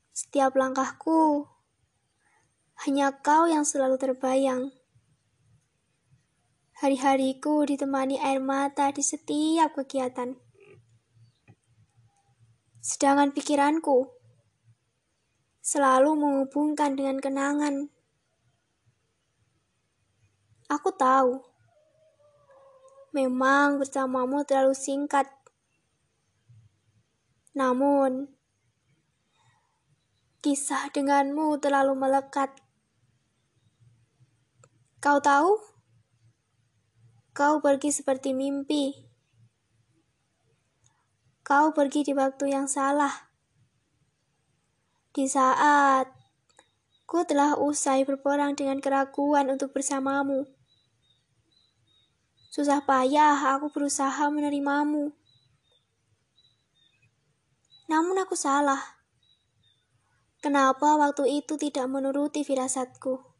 Setiap 0.09 0.57
langkahku, 0.57 1.45
hanya 2.81 3.13
kau 3.21 3.45
yang 3.45 3.61
selalu 3.61 4.01
terbayang. 4.01 4.80
Hari-hariku 6.81 7.61
ditemani 7.69 8.17
air 8.17 8.41
mata 8.41 8.89
di 8.89 9.05
setiap 9.05 9.77
kegiatan. 9.77 10.33
Sedangkan 12.81 13.29
pikiranku 13.37 14.09
selalu 15.61 16.17
menghubungkan 16.17 16.97
dengan 16.97 17.21
kenangan. 17.21 17.85
Aku 20.73 20.89
tahu, 20.97 21.45
memang 23.13 23.77
bersamamu 23.77 24.41
terlalu 24.41 24.73
singkat. 24.73 25.29
Namun, 27.53 28.25
kisah 30.41 30.89
denganmu 30.89 31.61
terlalu 31.61 31.93
melekat. 31.93 32.49
Kau 34.97 35.21
tahu? 35.21 35.70
Kau 37.31 37.63
pergi 37.63 37.95
seperti 37.95 38.35
mimpi. 38.35 38.91
Kau 41.47 41.71
pergi 41.71 42.03
di 42.03 42.11
waktu 42.11 42.51
yang 42.51 42.67
salah. 42.67 43.31
Di 45.15 45.31
saat 45.31 46.11
ku 47.07 47.23
telah 47.23 47.55
usai 47.55 48.03
berperang 48.03 48.59
dengan 48.59 48.83
keraguan 48.83 49.47
untuk 49.47 49.71
bersamamu. 49.71 50.43
Susah 52.51 52.83
payah 52.83 53.39
aku 53.55 53.71
berusaha 53.71 54.27
menerimamu. 54.27 55.15
Namun 57.87 58.19
aku 58.19 58.35
salah. 58.35 58.99
Kenapa 60.43 60.99
waktu 60.99 61.39
itu 61.39 61.55
tidak 61.55 61.87
menuruti 61.87 62.43
firasatku? 62.43 63.30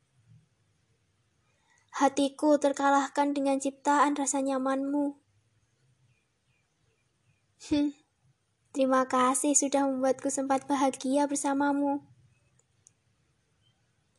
Hatiku 1.92 2.56
terkalahkan 2.56 3.36
dengan 3.36 3.60
ciptaan 3.60 4.16
rasa 4.16 4.40
nyamanmu. 4.40 5.20
Hmm, 7.68 7.92
terima 8.72 9.06
kasih 9.06 9.54
sudah 9.54 9.86
membuatku 9.86 10.32
sempat 10.32 10.66
bahagia 10.66 11.28
bersamamu. 11.28 12.02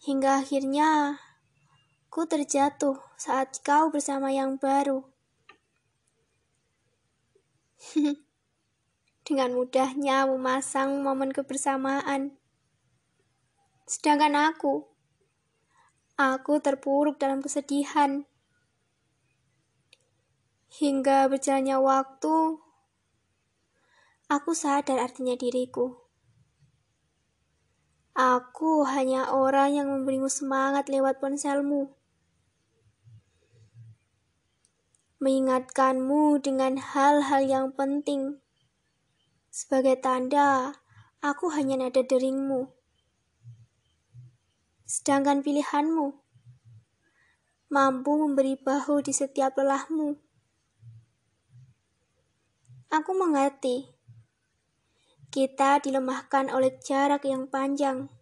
Hingga 0.04 0.44
akhirnya, 0.44 1.18
ku 2.12 2.28
terjatuh 2.28 3.00
saat 3.16 3.58
kau 3.64 3.88
bersama 3.88 4.28
yang 4.30 4.60
baru. 4.60 5.08
dengan 9.26 9.54
mudahnya 9.56 10.28
memasang 10.28 11.00
momen 11.00 11.32
kebersamaan. 11.32 12.36
Sedangkan 13.88 14.36
aku 14.36 14.91
Aku 16.22 16.62
terpuruk 16.62 17.18
dalam 17.18 17.42
kesedihan. 17.42 18.22
Hingga 20.70 21.26
berjalannya 21.26 21.82
waktu, 21.82 22.62
aku 24.30 24.54
sadar 24.54 25.02
artinya 25.02 25.34
diriku. 25.34 25.98
Aku 28.14 28.86
hanya 28.86 29.34
orang 29.34 29.74
yang 29.74 29.90
memberimu 29.90 30.30
semangat 30.30 30.86
lewat 30.86 31.18
ponselmu. 31.18 31.90
Mengingatkanmu 35.18 36.38
dengan 36.38 36.78
hal-hal 36.78 37.42
yang 37.42 37.66
penting. 37.74 38.38
Sebagai 39.50 39.98
tanda, 39.98 40.78
aku 41.18 41.50
hanya 41.50 41.82
nada 41.82 42.06
deringmu. 42.06 42.81
Sedangkan 44.92 45.40
pilihanmu 45.40 46.20
mampu 47.72 48.12
memberi 48.12 48.60
bahu 48.60 49.00
di 49.00 49.16
setiap 49.16 49.56
lelahmu. 49.56 50.20
Aku 52.92 53.16
mengerti. 53.16 53.88
Kita 55.32 55.80
dilemahkan 55.80 56.52
oleh 56.52 56.76
jarak 56.84 57.24
yang 57.24 57.48
panjang 57.48 58.12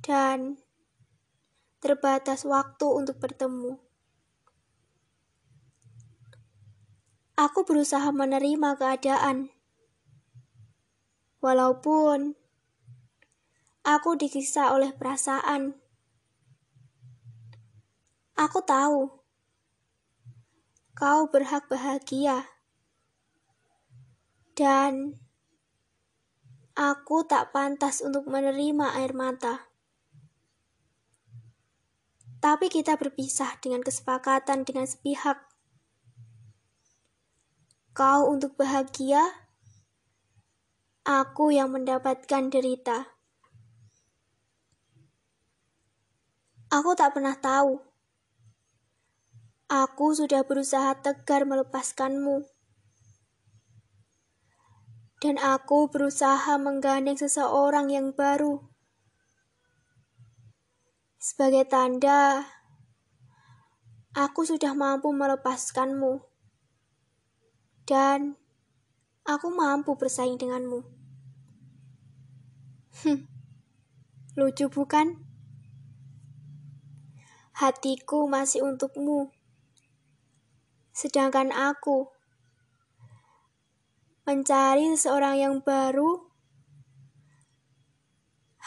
dan 0.00 0.56
terbatas 1.84 2.48
waktu 2.48 2.88
untuk 2.88 3.20
bertemu. 3.20 3.76
Aku 7.36 7.68
berusaha 7.68 8.08
menerima 8.08 8.80
keadaan, 8.80 9.52
walaupun 11.44 12.39
Aku 13.80 14.16
disiksa 14.16 14.76
oleh 14.76 14.92
perasaan. 14.92 15.76
Aku 18.36 18.60
tahu 18.64 19.20
kau 21.00 21.32
berhak 21.32 21.64
bahagia, 21.72 22.44
dan 24.52 25.16
aku 26.76 27.24
tak 27.24 27.56
pantas 27.56 28.04
untuk 28.04 28.28
menerima 28.28 29.00
air 29.00 29.16
mata. 29.16 29.72
Tapi 32.40 32.68
kita 32.68 33.00
berpisah 33.00 33.56
dengan 33.64 33.80
kesepakatan 33.80 34.68
dengan 34.68 34.84
sepihak. 34.84 35.40
Kau 37.96 38.28
untuk 38.28 38.56
bahagia, 38.60 39.24
aku 41.04 41.52
yang 41.52 41.72
mendapatkan 41.72 42.48
derita. 42.52 43.19
Aku 46.70 46.94
tak 46.94 47.18
pernah 47.18 47.34
tahu. 47.34 47.82
Aku 49.66 50.14
sudah 50.14 50.46
berusaha 50.46 50.94
tegar 51.02 51.42
melepaskanmu. 51.42 52.46
Dan 55.18 55.34
aku 55.42 55.90
berusaha 55.90 56.54
menggandeng 56.62 57.18
seseorang 57.18 57.90
yang 57.90 58.14
baru. 58.14 58.62
Sebagai 61.18 61.66
tanda, 61.66 62.46
aku 64.14 64.46
sudah 64.46 64.70
mampu 64.70 65.10
melepaskanmu. 65.10 66.22
Dan 67.82 68.38
aku 69.26 69.50
mampu 69.50 69.98
bersaing 69.98 70.38
denganmu. 70.38 70.86
Lucu 74.38 74.70
bukan? 74.70 75.29
Hatiku 77.60 78.24
masih 78.24 78.64
untukmu. 78.64 79.28
Sedangkan 80.96 81.52
aku 81.52 82.08
mencari 84.24 84.88
seseorang 84.96 85.36
yang 85.36 85.54
baru 85.60 86.24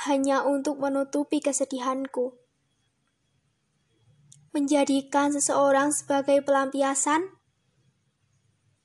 hanya 0.06 0.46
untuk 0.46 0.78
menutupi 0.78 1.42
kesedihanku. 1.42 2.38
Menjadikan 4.54 5.34
seseorang 5.34 5.90
sebagai 5.90 6.46
pelampiasan 6.46 7.34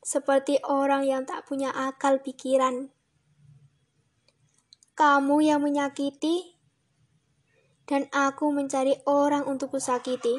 seperti 0.01 0.57
orang 0.65 1.05
yang 1.05 1.29
tak 1.29 1.45
punya 1.45 1.69
akal 1.69 2.25
pikiran. 2.25 2.89
Kamu 4.97 5.45
yang 5.45 5.61
menyakiti 5.61 6.58
dan 7.89 8.05
aku 8.13 8.53
mencari 8.53 9.01
orang 9.09 9.49
untuk 9.49 9.73
kusakiti. 9.73 10.37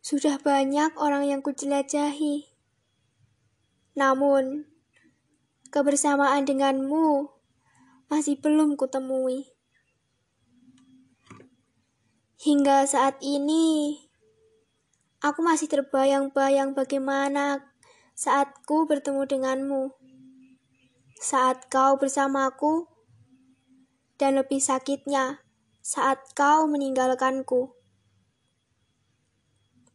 Sudah 0.00 0.40
banyak 0.40 0.96
orang 0.96 1.28
yang 1.28 1.44
kujelajahi. 1.44 2.48
Namun, 3.94 4.64
kebersamaan 5.70 6.48
denganmu 6.48 7.30
masih 8.10 8.40
belum 8.42 8.74
kutemui. 8.74 9.54
Hingga 12.40 12.88
saat 12.88 13.20
ini, 13.22 14.00
aku 15.22 15.44
masih 15.44 15.68
terbayang-bayang 15.68 16.72
bagaimana 16.74 17.70
saatku 18.16 18.88
bertemu 18.88 19.22
denganmu. 19.28 19.82
Saat 21.20 21.68
kau 21.68 22.00
bersamaku, 22.00 22.89
dan 24.20 24.36
lebih 24.36 24.60
sakitnya 24.60 25.40
saat 25.80 26.20
kau 26.36 26.68
meninggalkanku. 26.68 27.72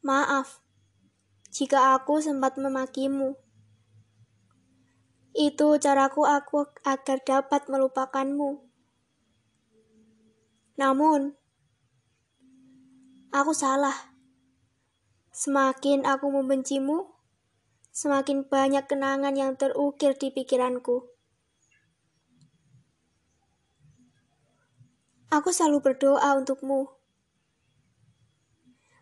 Maaf 0.01 0.65
jika 1.53 1.93
aku 1.93 2.17
sempat 2.17 2.57
memakimu. 2.57 3.37
Itu 5.37 5.77
caraku 5.77 6.25
aku 6.25 6.65
agar 6.81 7.21
dapat 7.21 7.69
melupakanmu. 7.69 8.65
Namun, 10.81 11.37
Aku 13.35 13.51
salah. 13.51 14.15
Semakin 15.35 16.07
aku 16.07 16.31
membencimu, 16.31 17.19
semakin 17.91 18.47
banyak 18.47 18.87
kenangan 18.87 19.35
yang 19.35 19.59
terukir 19.59 20.15
di 20.15 20.31
pikiranku. 20.31 21.14
Aku 25.35 25.51
selalu 25.51 25.83
berdoa 25.83 26.31
untukmu. 26.39 26.95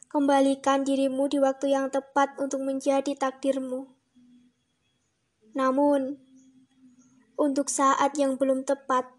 Kembalikan 0.09 0.81
dirimu 0.81 1.29
di 1.29 1.38
waktu 1.38 1.77
yang 1.77 1.93
tepat 1.93 2.34
untuk 2.41 2.65
menjadi 2.65 3.13
takdirmu. 3.13 3.86
Namun, 5.53 6.17
untuk 7.38 7.69
saat 7.69 8.17
yang 8.17 8.41
belum 8.41 8.65
tepat, 8.65 9.13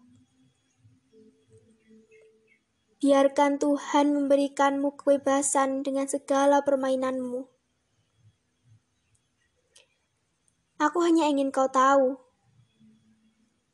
biarkan 2.99 3.63
Tuhan 3.63 4.11
memberikanmu 4.11 4.99
kebebasan 4.99 5.87
dengan 5.87 6.11
segala 6.11 6.67
permainanmu. 6.67 7.47
Aku 10.83 10.99
hanya 10.99 11.31
ingin 11.31 11.55
kau 11.55 11.71
tahu, 11.71 12.19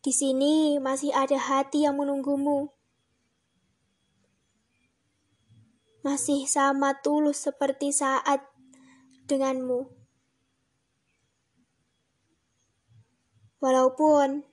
di 0.05 0.13
sini 0.13 0.77
masih 0.77 1.09
ada 1.09 1.41
hati 1.41 1.89
yang 1.89 1.97
menunggumu. 1.97 2.80
Masih 6.01 6.49
sama 6.49 6.97
tulus 7.01 7.45
seperti 7.45 7.93
saat 7.93 8.41
denganmu. 9.29 9.89
Walaupun 13.61 14.45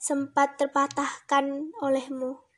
sempat 0.00 0.56
terpatahkan 0.56 1.76
olehmu. 1.84 2.49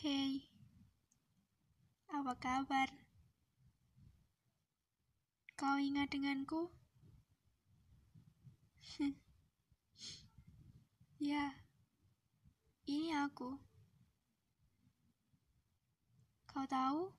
Hei, 0.00 0.40
apa 2.08 2.32
kabar? 2.40 2.88
Kau 5.60 5.76
ingat 5.76 6.08
denganku? 6.08 6.72
ya, 11.20 11.52
ini 12.88 13.12
aku. 13.12 13.60
Kau 16.48 16.64
tahu, 16.64 17.12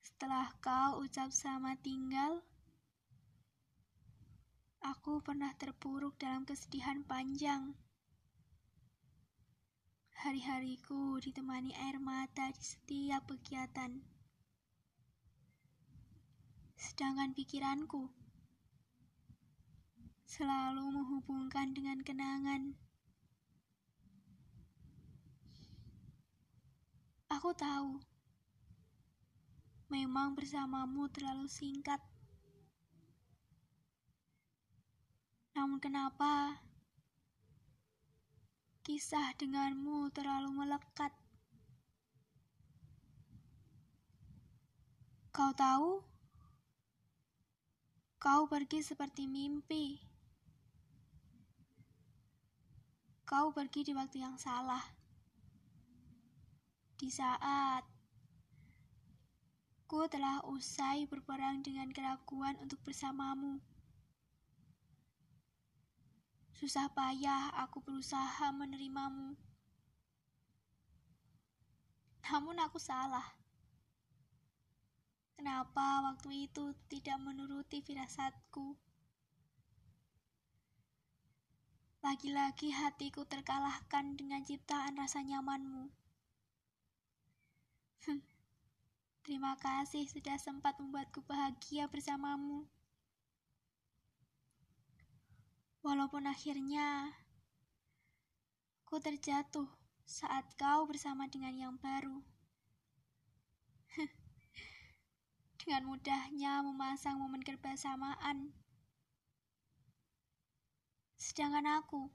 setelah 0.00 0.48
kau 0.64 1.04
ucap 1.04 1.28
sama 1.28 1.76
tinggal, 1.84 2.40
aku 4.80 5.20
pernah 5.20 5.52
terpuruk 5.60 6.16
dalam 6.16 6.48
kesedihan 6.48 7.04
panjang. 7.04 7.76
Hari-hariku 10.24 11.20
ditemani 11.20 11.76
air 11.76 12.00
mata 12.00 12.48
di 12.48 12.64
setiap 12.64 13.28
kegiatan. 13.28 13.92
Sedangkan 16.80 17.36
pikiranku 17.36 18.08
selalu 20.24 20.80
menghubungkan 20.96 21.76
dengan 21.76 22.00
kenangan. 22.00 22.72
Aku 27.28 27.52
tahu, 27.52 28.00
memang 29.92 30.32
bersamamu 30.32 31.04
terlalu 31.12 31.52
singkat. 31.52 32.00
Namun 35.52 35.76
kenapa 35.84 36.64
kisah 38.84 39.32
denganmu 39.40 40.12
terlalu 40.12 40.52
melekat. 40.52 41.08
Kau 45.32 45.56
tahu, 45.56 46.04
kau 48.20 48.44
pergi 48.44 48.84
seperti 48.84 49.24
mimpi. 49.24 50.04
Kau 53.24 53.56
pergi 53.56 53.88
di 53.88 53.96
waktu 53.96 54.20
yang 54.20 54.36
salah. 54.36 54.84
Di 57.00 57.08
saat 57.08 57.88
ku 59.88 60.04
telah 60.12 60.44
usai 60.44 61.08
berperang 61.08 61.64
dengan 61.64 61.88
keraguan 61.88 62.60
untuk 62.60 62.84
bersamamu. 62.84 63.64
Susah 66.64 66.88
payah 66.96 67.52
aku 67.60 67.84
berusaha 67.84 68.48
menerimamu. 68.48 69.36
Namun 72.24 72.56
aku 72.56 72.80
salah. 72.80 73.36
Kenapa 75.36 76.08
waktu 76.08 76.48
itu 76.48 76.72
tidak 76.88 77.20
menuruti 77.20 77.84
firasatku? 77.84 78.80
Lagi-lagi 82.00 82.72
hatiku 82.72 83.28
terkalahkan 83.28 84.16
dengan 84.16 84.40
ciptaan 84.40 84.96
rasa 84.96 85.20
nyamanmu. 85.20 85.92
Terima 89.20 89.52
kasih 89.60 90.08
sudah 90.08 90.40
sempat 90.40 90.80
membuatku 90.80 91.20
bahagia 91.28 91.92
bersamamu. 91.92 92.64
Walaupun 95.84 96.24
akhirnya 96.24 97.12
ku 98.88 98.96
terjatuh 98.96 99.68
saat 100.08 100.48
kau 100.56 100.88
bersama 100.88 101.28
dengan 101.28 101.52
yang 101.52 101.76
baru. 101.76 102.24
dengan 105.60 105.84
mudahnya 105.84 106.64
memasang 106.64 107.20
momen 107.20 107.44
kebersamaan. 107.44 108.56
Sedangkan 111.20 111.68
aku, 111.68 112.08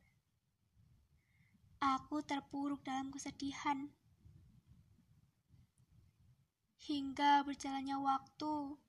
aku 1.78 2.26
terpuruk 2.26 2.82
dalam 2.82 3.14
kesedihan. 3.14 3.94
Hingga 6.90 7.46
berjalannya 7.46 8.02
waktu, 8.02 8.82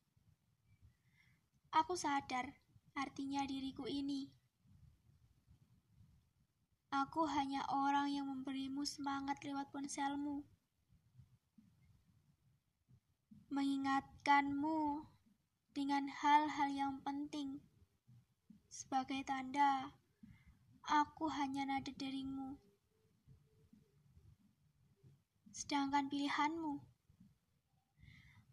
aku 1.69 1.93
sadar 2.01 2.57
artinya 2.97 3.45
diriku 3.45 3.85
ini 3.85 4.40
Aku 6.91 7.23
hanya 7.31 7.63
orang 7.71 8.11
yang 8.11 8.27
memberimu 8.27 8.83
semangat 8.83 9.39
lewat 9.47 9.71
ponselmu. 9.71 10.43
Mengingatkanmu 13.55 15.07
dengan 15.71 16.11
hal-hal 16.11 16.69
yang 16.75 16.99
penting. 17.07 17.63
Sebagai 18.67 19.23
tanda, 19.23 19.95
aku 20.83 21.31
hanya 21.31 21.63
nada 21.71 21.95
deringmu. 21.95 22.59
Sedangkan 25.55 26.11
pilihanmu 26.11 26.91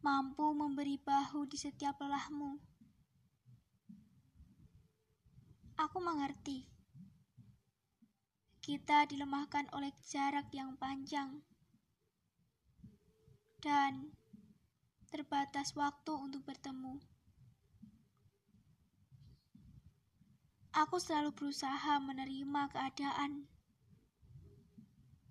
mampu 0.06 0.54
memberi 0.54 1.02
bahu 1.02 1.50
di 1.50 1.58
setiap 1.58 1.98
lelahmu. 1.98 2.62
Aku 5.78 5.98
mengerti 6.02 6.77
kita 8.68 9.08
dilemahkan 9.08 9.64
oleh 9.72 9.96
jarak 10.04 10.52
yang 10.52 10.76
panjang 10.76 11.40
dan 13.64 14.12
terbatas 15.08 15.72
waktu 15.72 16.12
untuk 16.12 16.44
bertemu. 16.44 17.00
Aku 20.76 21.00
selalu 21.00 21.32
berusaha 21.32 21.96
menerima 22.04 22.68
keadaan, 22.68 23.48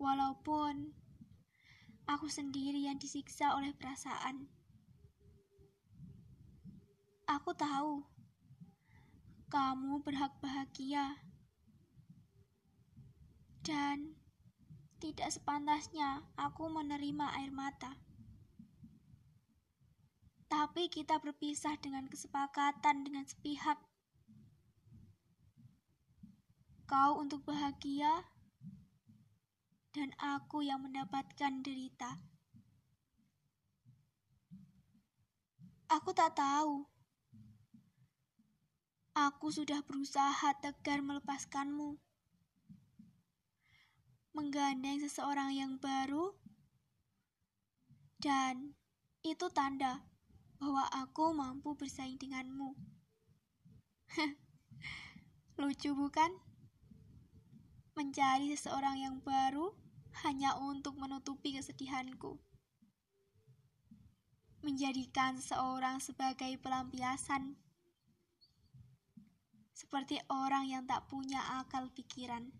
walaupun 0.01 0.97
aku 2.09 2.32
sendiri 2.32 2.89
yang 2.89 2.97
disiksa 2.97 3.53
oleh 3.53 3.76
perasaan. 3.76 4.49
Aku 7.28 7.53
tahu 7.53 8.01
kamu 9.53 10.01
berhak 10.01 10.32
bahagia 10.41 11.26
dan 13.67 14.14
tidak 15.03 15.35
sepantasnya 15.35 16.23
aku 16.39 16.71
menerima 16.71 17.35
air 17.43 17.51
mata. 17.51 17.99
Tapi 20.47 20.87
kita 20.87 21.19
berpisah 21.19 21.75
dengan 21.83 22.07
kesepakatan 22.07 23.03
dengan 23.03 23.27
sepihak. 23.27 23.83
kau 26.87 27.19
untuk 27.19 27.43
bahagia, 27.43 28.31
dan 29.91 30.14
aku 30.23 30.62
yang 30.62 30.87
mendapatkan 30.87 31.67
derita. 31.67 32.23
Aku 35.91 36.14
tak 36.14 36.39
tahu. 36.39 36.87
Aku 39.19 39.51
sudah 39.51 39.83
berusaha 39.83 40.55
tegar 40.62 41.03
melepaskanmu. 41.03 42.06
Menggandeng 44.37 45.01
seseorang 45.01 45.57
yang 45.57 45.80
baru, 45.80 46.37
dan 48.20 48.76
itu 49.24 49.49
tanda 49.49 50.05
bahwa 50.61 50.84
aku 50.93 51.32
mampu 51.32 51.72
bersaing 51.72 52.20
denganmu. 52.20 52.76
Lucu 55.61 55.97
bukan? 55.97 56.37
Mencari 57.97 58.53
seseorang 58.53 59.01
yang 59.01 59.24
baru 59.24 59.72
hanya 60.28 60.61
untuk 60.61 61.01
menutupi 61.01 61.57
kesedihanku 61.57 62.37
menjadikan 64.66 65.39
seseorang 65.39 66.03
sebagai 66.03 66.59
pelampiasan, 66.59 67.55
seperti 69.70 70.18
orang 70.26 70.66
yang 70.66 70.82
tak 70.91 71.07
punya 71.07 71.39
akal 71.62 71.87
pikiran. 71.95 72.51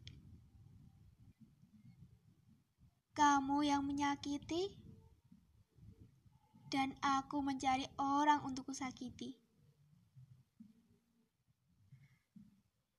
Kamu 3.17 3.65
yang 3.65 3.81
menyakiti, 3.89 4.77
dan 6.69 6.93
aku 7.01 7.41
mencari 7.41 7.89
orang 7.97 8.45
untuk 8.45 8.69
kusakiti. 8.69 9.41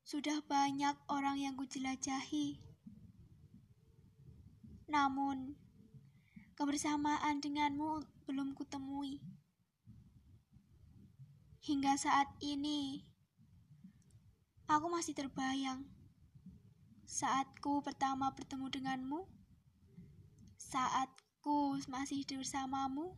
Sudah 0.02 0.42
banyak 0.42 0.98
orang 1.06 1.38
yang 1.38 1.54
kujelajahi, 1.54 2.58
namun 4.90 5.54
kebersamaan 6.58 7.38
denganmu 7.38 8.02
belum 8.26 8.58
kutemui. 8.58 9.22
Hingga 11.62 11.94
saat 12.00 12.32
ini, 12.42 13.06
aku 14.66 14.90
masih 14.90 15.14
terbayang 15.14 15.86
saatku 17.04 17.84
pertama 17.86 18.32
bertemu 18.32 18.72
denganmu, 18.72 19.37
saatku 20.68 21.80
masih 21.88 22.28
bersamamu, 22.28 23.16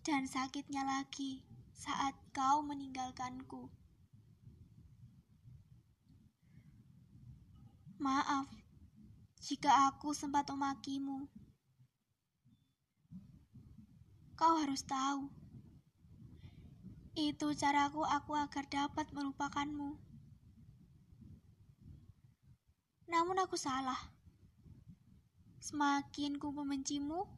dan 0.00 0.24
sakitnya 0.24 0.80
lagi 0.80 1.44
saat 1.76 2.16
kau 2.32 2.64
meninggalkanku. 2.64 3.68
Maaf 8.00 8.48
jika 9.44 9.92
aku 9.92 10.16
sempat 10.16 10.48
memakimu. 10.48 11.28
Kau 14.40 14.56
harus 14.56 14.80
tahu. 14.88 15.28
Itu 17.12 17.52
caraku 17.52 18.08
aku 18.08 18.40
agar 18.40 18.64
dapat 18.72 19.12
melupakanmu. 19.12 20.00
Namun 23.12 23.36
aku 23.36 23.60
salah. 23.60 24.19
Semakin 25.60 26.40
ku 26.40 26.50
membencimu, 26.50 27.28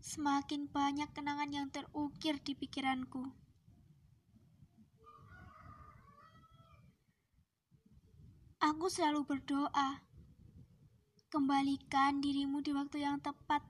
semakin 0.00 0.66
banyak 0.66 1.06
kenangan 1.12 1.52
yang 1.52 1.68
terukir 1.70 2.40
di 2.42 2.56
pikiranku. 2.56 3.30
Aku 8.58 8.90
selalu 8.90 9.22
berdoa, 9.22 10.02
kembalikan 11.30 12.18
dirimu 12.18 12.64
di 12.64 12.74
waktu 12.74 13.04
yang 13.06 13.22
tepat 13.22 13.62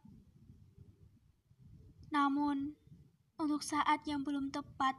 namun, 2.17 2.73
untuk 3.37 3.61
saat 3.61 4.01
yang 4.09 4.25
belum 4.25 4.49
tepat, 4.49 4.97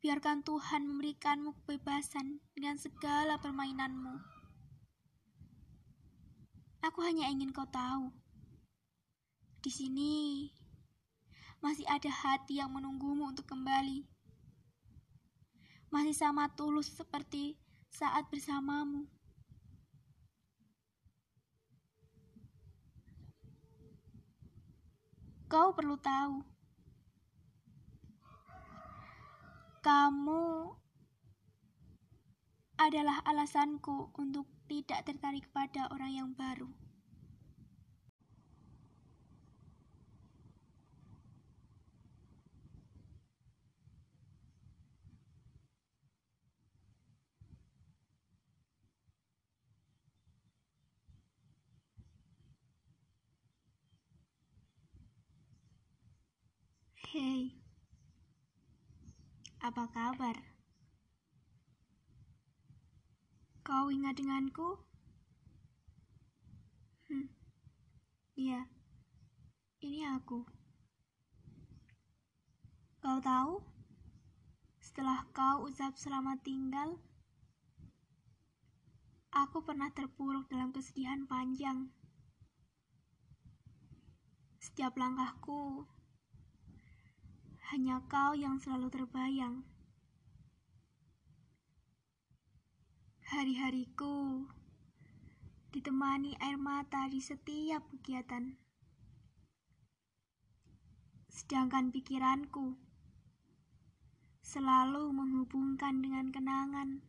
biarkan 0.00 0.40
Tuhan 0.40 0.88
memberikanmu 0.88 1.52
kebebasan 1.52 2.40
dengan 2.56 2.80
segala 2.80 3.36
permainanmu. 3.36 4.39
Aku 6.80 7.04
hanya 7.04 7.28
ingin 7.28 7.52
kau 7.52 7.68
tahu, 7.68 8.08
di 9.60 9.68
sini 9.68 10.48
masih 11.60 11.84
ada 11.84 12.08
hati 12.08 12.56
yang 12.56 12.72
menunggumu 12.72 13.28
untuk 13.28 13.44
kembali. 13.44 14.08
Masih 15.92 16.16
sama 16.16 16.48
tulus 16.56 16.88
seperti 16.88 17.60
saat 17.92 18.24
bersamamu. 18.32 19.04
Kau 25.50 25.76
perlu 25.76 26.00
tahu, 26.00 26.40
kamu 29.84 30.72
adalah 32.80 33.20
alasanku 33.28 34.14
untuk 34.16 34.48
tidak 34.70 35.02
tertarik 35.02 35.50
pada 35.50 35.90
orang 35.90 36.14
yang 36.14 36.30
baru. 36.30 36.70
Hei, 57.10 57.58
apa 59.58 59.90
kabar? 59.90 60.59
Kau 63.70 63.86
ingat 63.86 64.18
denganku? 64.18 64.82
Hmm, 67.06 67.30
iya, 68.34 68.66
ini 69.78 70.02
aku. 70.10 70.42
Kau 72.98 73.22
tahu, 73.22 73.62
setelah 74.82 75.22
kau 75.30 75.70
ucap 75.70 75.94
selamat 75.94 76.42
tinggal, 76.42 76.98
aku 79.30 79.62
pernah 79.62 79.94
terpuruk 79.94 80.50
dalam 80.50 80.74
kesedihan 80.74 81.30
panjang. 81.30 81.94
Setiap 84.58 84.98
langkahku 84.98 85.86
hanya 87.70 88.02
kau 88.10 88.34
yang 88.34 88.58
selalu 88.58 88.90
terbayang. 88.90 89.69
Hari-hariku 93.30 94.42
ditemani 95.70 96.34
air 96.42 96.58
mata 96.58 97.06
di 97.06 97.22
setiap 97.22 97.86
kegiatan. 97.86 98.58
Sedangkan 101.30 101.94
pikiranku 101.94 102.74
selalu 104.42 105.14
menghubungkan 105.14 106.02
dengan 106.02 106.34
kenangan. 106.34 107.06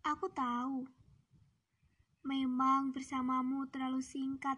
Aku 0.00 0.32
tahu, 0.32 0.88
memang 2.24 2.96
bersamamu 2.96 3.68
terlalu 3.68 4.00
singkat 4.00 4.56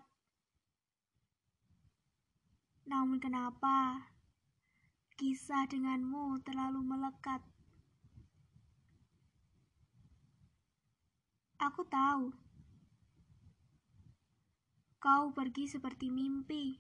namun 2.88 3.20
kenapa 3.20 4.08
kisah 5.20 5.66
denganmu 5.66 6.40
terlalu 6.46 6.86
melekat? 6.86 7.57
Aku 11.58 11.82
tahu 11.90 12.30
kau 15.02 15.34
pergi 15.34 15.66
seperti 15.66 16.06
mimpi. 16.06 16.78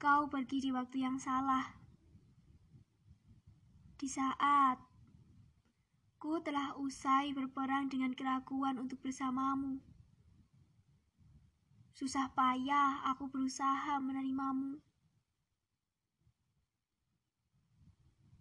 Kau 0.00 0.24
pergi 0.32 0.64
di 0.64 0.70
waktu 0.72 1.04
yang 1.04 1.20
salah. 1.20 1.76
Di 4.00 4.08
saat 4.08 4.80
ku 6.16 6.40
telah 6.40 6.80
usai 6.80 7.36
berperang 7.36 7.92
dengan 7.92 8.16
keraguan 8.16 8.80
untuk 8.80 9.04
bersamamu. 9.04 9.76
Susah 11.92 12.32
payah 12.32 13.04
aku 13.04 13.28
berusaha 13.28 14.00
menerimamu. 14.00 14.80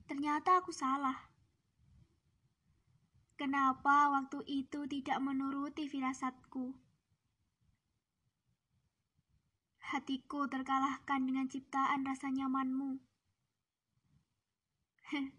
Ternyata 0.07 0.63
aku 0.63 0.72
salah. 0.72 1.26
Kenapa 3.38 4.10
waktu 4.10 4.42
itu 4.50 4.90
tidak 4.90 5.22
menuruti 5.22 5.86
firasatku? 5.86 6.74
Hatiku 9.94 10.50
terkalahkan 10.50 11.22
dengan 11.22 11.46
ciptaan 11.46 12.02
rasa 12.02 12.34
nyamanmu. 12.34 12.98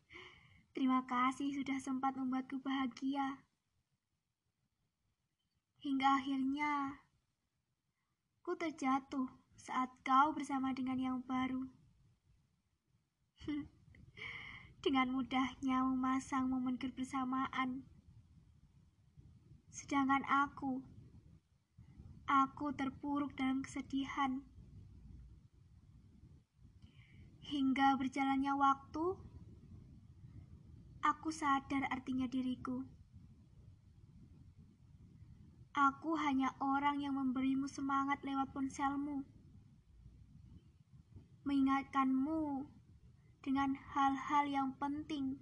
Terima 0.79 1.03
kasih 1.11 1.51
sudah 1.59 1.83
sempat 1.83 2.15
membuatku 2.15 2.63
bahagia. 2.63 3.43
Hingga 5.83 6.23
akhirnya, 6.23 7.03
ku 8.47 8.55
terjatuh 8.55 9.27
saat 9.59 9.91
kau 10.07 10.31
bersama 10.31 10.71
dengan 10.71 11.03
yang 11.03 11.19
baru. 11.27 11.67
dengan 14.79 15.11
mudahnya 15.11 15.83
memasang 15.83 16.47
momen 16.47 16.79
kebersamaan. 16.79 17.83
Sedangkan 19.75 20.23
aku, 20.27 20.83
aku 22.31 22.71
terpuruk 22.75 23.35
dalam 23.35 23.67
kesedihan. 23.67 24.43
Hingga 27.49 27.97
berjalannya 27.99 28.55
waktu, 28.55 29.07
aku 31.03 31.29
sadar 31.33 31.89
artinya 31.91 32.31
diriku. 32.31 32.85
Aku 35.75 36.19
hanya 36.19 36.55
orang 36.59 37.03
yang 37.03 37.15
memberimu 37.15 37.71
semangat 37.71 38.19
lewat 38.27 38.51
ponselmu, 38.51 39.23
mengingatkanmu 41.47 42.78
dengan 43.41 43.79
hal-hal 43.95 44.45
yang 44.51 44.71
penting, 44.77 45.39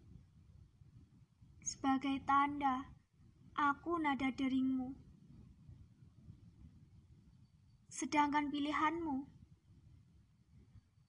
sebagai 1.64 2.20
tanda 2.22 2.92
aku 3.57 3.97
nada 3.97 4.28
deringmu. 4.30 4.92
Sedangkan 7.88 8.53
pilihanmu 8.53 9.24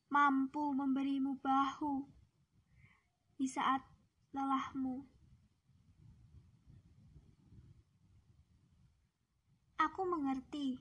mampu 0.07 0.71
memberimu 0.71 1.35
bahu 1.43 2.07
di 3.35 3.45
saat 3.45 3.83
lelahmu. 4.31 5.03
Aku 9.77 10.01
mengerti 10.09 10.79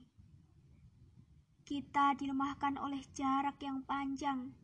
kita 1.67 2.15
dilemahkan 2.17 2.79
oleh 2.79 3.03
jarak 3.13 3.59
yang 3.61 3.83
panjang 3.85 4.55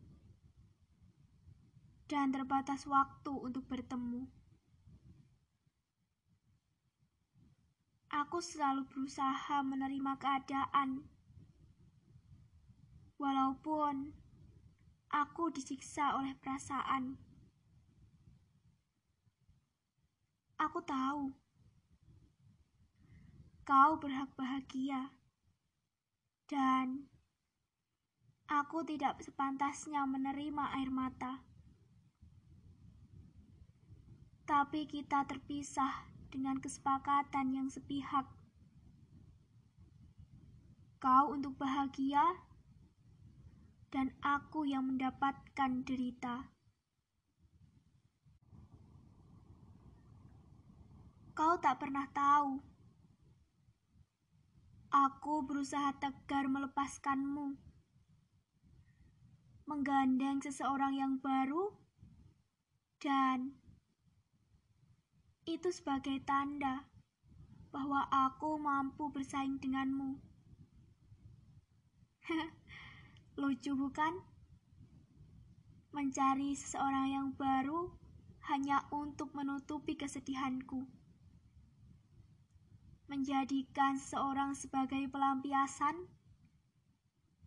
dan 2.12 2.28
terbatas 2.28 2.84
waktu 2.84 3.32
untuk 3.32 3.64
bertemu. 3.72 4.28
Aku 8.12 8.44
selalu 8.44 8.84
berusaha 8.84 9.64
menerima 9.64 10.20
keadaan, 10.20 11.08
walaupun 13.16 14.12
Aku 15.12 15.52
disiksa 15.52 16.16
oleh 16.16 16.32
perasaan. 16.40 17.20
Aku 20.56 20.80
tahu 20.80 21.36
kau 23.68 23.92
berhak 24.00 24.32
bahagia, 24.32 25.12
dan 26.48 27.12
aku 28.48 28.80
tidak 28.88 29.20
sepantasnya 29.20 30.08
menerima 30.08 30.80
air 30.80 30.88
mata. 30.88 31.44
Tapi 34.42 34.90
kita 34.90 35.22
terpisah 35.30 36.06
dengan 36.32 36.58
kesepakatan 36.58 37.54
yang 37.54 37.68
sepihak. 37.70 38.26
Kau 40.98 41.34
untuk 41.34 41.58
bahagia 41.58 42.24
dan 43.92 44.10
aku 44.24 44.64
yang 44.64 44.88
mendapatkan 44.88 45.84
derita. 45.84 46.48
Kau 51.36 51.60
tak 51.60 51.80
pernah 51.80 52.08
tahu. 52.12 52.60
Aku 54.92 55.44
berusaha 55.48 55.96
tegar 55.96 56.48
melepaskanmu. 56.48 57.56
Menggandeng 59.64 60.44
seseorang 60.44 60.92
yang 60.96 61.16
baru 61.16 61.72
dan 63.00 63.61
itu 65.42 65.74
sebagai 65.74 66.22
tanda 66.22 66.86
bahwa 67.74 68.06
aku 68.12 68.60
mampu 68.62 69.10
bersaing 69.10 69.58
denganmu. 69.58 70.22
Lucu 73.40 73.74
bukan? 73.74 74.22
Mencari 75.90 76.54
seseorang 76.54 77.10
yang 77.10 77.28
baru 77.34 77.90
hanya 78.46 78.86
untuk 78.94 79.34
menutupi 79.34 79.98
kesedihanku. 79.98 80.86
Menjadikan 83.10 83.98
seseorang 83.98 84.54
sebagai 84.54 85.10
pelampiasan 85.10 86.06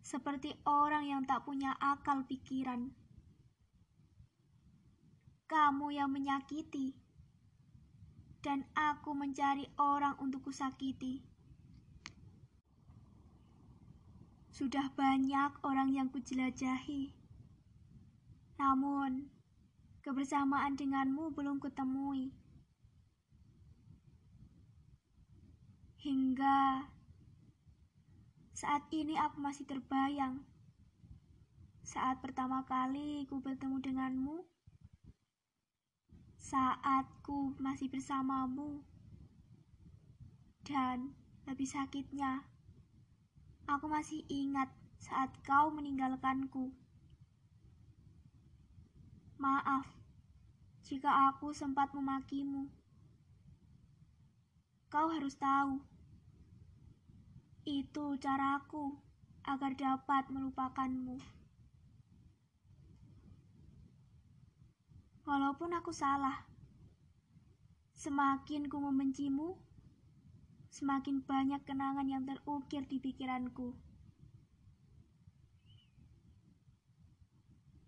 seperti 0.04 0.54
orang 0.68 1.08
yang 1.08 1.22
tak 1.24 1.42
punya 1.42 1.74
akal 1.80 2.22
pikiran. 2.28 2.92
Kamu 5.50 5.90
yang 5.90 6.10
menyakiti 6.14 7.05
dan 8.46 8.62
aku 8.78 9.10
mencari 9.10 9.66
orang 9.74 10.14
untuk 10.22 10.46
kusakiti. 10.46 11.18
Sudah 14.54 14.86
banyak 14.94 15.66
orang 15.66 15.90
yang 15.90 16.06
kujelajahi. 16.14 17.10
Namun, 18.62 19.34
kebersamaan 20.06 20.78
denganmu 20.78 21.34
belum 21.34 21.58
kutemui. 21.58 22.30
Hingga 26.06 26.86
saat 28.54 28.86
ini 28.94 29.18
aku 29.18 29.42
masih 29.42 29.66
terbayang. 29.66 30.46
Saat 31.82 32.22
pertama 32.22 32.62
kali 32.62 33.26
ku 33.26 33.42
bertemu 33.42 33.82
denganmu, 33.82 34.46
saat 36.46 37.10
ku 37.26 37.58
masih 37.58 37.90
bersamamu, 37.90 38.86
dan 40.62 41.10
lebih 41.50 41.66
sakitnya 41.66 42.46
Aku 43.66 43.90
masih 43.90 44.22
ingat 44.30 44.70
saat 45.02 45.34
kau 45.42 45.74
meninggalkanku. 45.74 46.70
Maaf 49.42 49.90
jika 50.86 51.10
aku 51.34 51.50
sempat 51.50 51.90
memakimu. 51.90 52.70
Kau 54.86 55.10
harus 55.10 55.34
tahu, 55.34 55.82
itu 57.66 58.14
caraku 58.22 58.94
agar 59.42 59.74
dapat 59.74 60.30
melupakanmu. 60.30 61.18
Walaupun 65.26 65.74
aku 65.74 65.90
salah, 65.90 66.46
semakin 67.98 68.70
ku 68.70 68.78
membencimu, 68.78 69.58
semakin 70.70 71.18
banyak 71.26 71.66
kenangan 71.66 72.06
yang 72.06 72.22
terukir 72.22 72.86
di 72.86 73.02
pikiranku. 73.02 73.74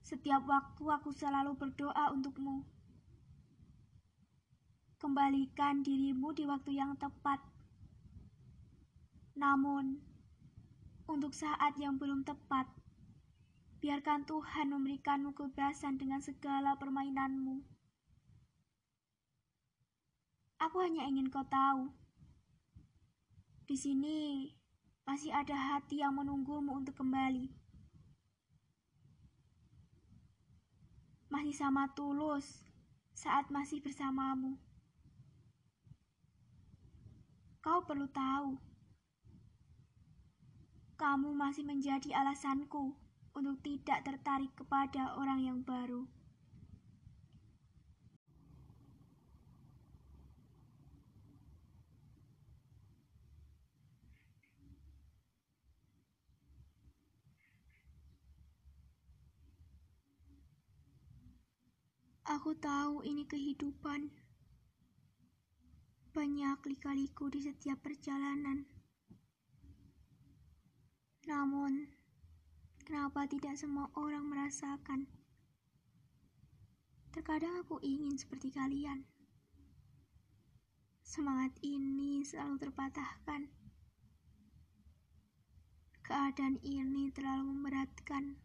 Setiap 0.03 0.51
waktu 0.51 0.83
aku 0.83 1.15
selalu 1.15 1.55
berdoa 1.55 2.11
untukmu. 2.11 2.67
Kembalikan 4.99 5.87
dirimu 5.87 6.35
di 6.35 6.43
waktu 6.43 6.75
yang 6.75 6.99
tepat. 6.99 7.39
Namun, 9.39 10.03
untuk 11.07 11.31
saat 11.31 11.79
yang 11.79 12.03
belum 12.03 12.27
tepat, 12.27 12.67
biarkan 13.79 14.27
Tuhan 14.27 14.75
memberikanmu 14.75 15.39
kebebasan 15.39 16.03
dengan 16.03 16.19
segala 16.19 16.75
permainanmu. 16.75 17.63
Aku 20.59 20.83
hanya 20.83 21.07
ingin 21.07 21.31
kau 21.31 21.47
tahu 21.47 21.87
di 23.71 23.79
sini 23.79 24.51
masih 25.07 25.31
ada 25.31 25.55
hati 25.55 26.03
yang 26.03 26.19
menunggumu 26.19 26.75
untuk 26.75 26.99
kembali. 26.99 27.47
Masih 31.31 31.55
sama 31.55 31.87
tulus 31.95 32.67
saat 33.15 33.47
masih 33.55 33.79
bersamamu. 33.79 34.59
Kau 37.63 37.85
perlu 37.87 38.11
tahu, 38.11 38.59
kamu 40.99 41.31
masih 41.37 41.63
menjadi 41.63 42.11
alasanku 42.19 42.97
untuk 43.39 43.63
tidak 43.63 44.03
tertarik 44.03 44.51
kepada 44.59 45.15
orang 45.15 45.47
yang 45.47 45.63
baru. 45.63 46.11
Aku 62.29 62.53
tahu 62.59 63.07
ini 63.09 63.25
kehidupan. 63.25 64.13
Banyak 66.13 66.61
lika-liku 66.67 67.33
di 67.33 67.41
setiap 67.41 67.81
perjalanan. 67.81 68.69
Namun, 71.25 71.98
kenapa 72.89 73.29
tidak 73.29 73.53
semua 73.61 73.93
orang 74.01 74.25
merasakan? 74.33 75.05
Terkadang 77.13 77.61
aku 77.61 77.77
ingin 77.85 78.17
seperti 78.17 78.49
kalian. 78.49 79.05
Semangat 81.05 81.53
ini 81.61 82.25
selalu 82.25 82.57
terpatahkan. 82.57 83.53
Keadaan 86.01 86.57
ini 86.65 87.13
terlalu 87.13 87.53
memberatkan. 87.53 88.41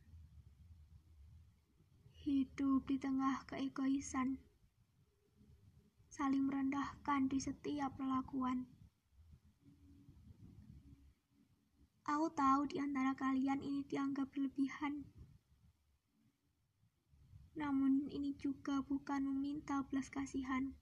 Hidup 2.27 2.83
di 2.83 2.99
tengah 2.99 3.47
keegoisan 3.47 4.43
saling 6.11 6.51
merendahkan 6.51 7.31
di 7.31 7.39
setiap 7.39 7.95
perlakuan. 7.95 8.67
Aku 12.03 12.27
tahu 12.35 12.67
di 12.67 12.83
antara 12.83 13.15
kalian 13.15 13.63
ini 13.63 13.87
dianggap 13.87 14.27
berlebihan. 14.35 15.07
Namun 17.55 18.11
ini 18.11 18.35
juga 18.35 18.83
bukan 18.83 19.23
meminta 19.23 19.79
belas 19.87 20.11
kasihan. 20.11 20.75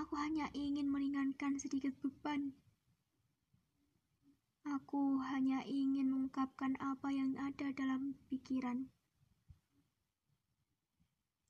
Aku 0.00 0.16
hanya 0.16 0.48
ingin 0.56 0.88
meringankan 0.88 1.60
sedikit 1.60 1.92
beban. 2.00 2.56
Aku 4.64 5.20
hanya 5.28 5.60
ingin 5.68 6.08
mengungkapkan 6.08 6.80
apa 6.80 7.12
yang 7.12 7.36
ada 7.36 7.76
dalam 7.76 8.16
pikiran. 8.32 8.88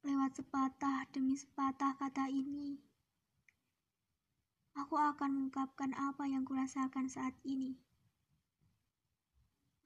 Lewat 0.02 0.38
sepatah 0.38 1.06
demi 1.14 1.38
sepatah 1.38 1.94
kata 1.94 2.26
ini, 2.30 2.85
aku 4.76 5.00
akan 5.00 5.32
mengungkapkan 5.32 5.96
apa 5.96 6.28
yang 6.28 6.44
kurasakan 6.44 7.08
saat 7.08 7.32
ini. 7.48 7.80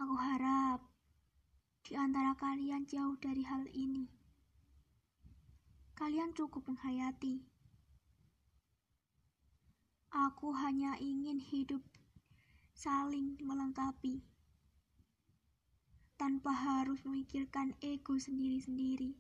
Aku 0.03 0.19
harap 0.19 0.83
di 1.87 1.95
antara 1.95 2.35
kalian 2.35 2.91
jauh 2.91 3.15
dari 3.23 3.47
hal 3.47 3.71
ini. 3.71 4.11
Kalian 5.95 6.35
cukup 6.35 6.67
menghayati. 6.67 7.47
Aku 10.11 10.51
hanya 10.59 10.99
ingin 10.99 11.39
hidup 11.39 11.87
saling 12.75 13.39
melengkapi 13.39 14.27
tanpa 16.19 16.51
harus 16.51 16.99
memikirkan 17.07 17.79
ego 17.79 18.19
sendiri-sendiri. 18.19 19.15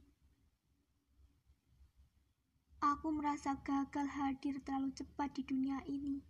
Aku 2.80 3.12
merasa 3.12 3.60
gagal 3.60 4.08
hadir 4.08 4.56
terlalu 4.64 4.96
cepat 4.96 5.36
di 5.36 5.44
dunia 5.44 5.84
ini. 5.84 6.24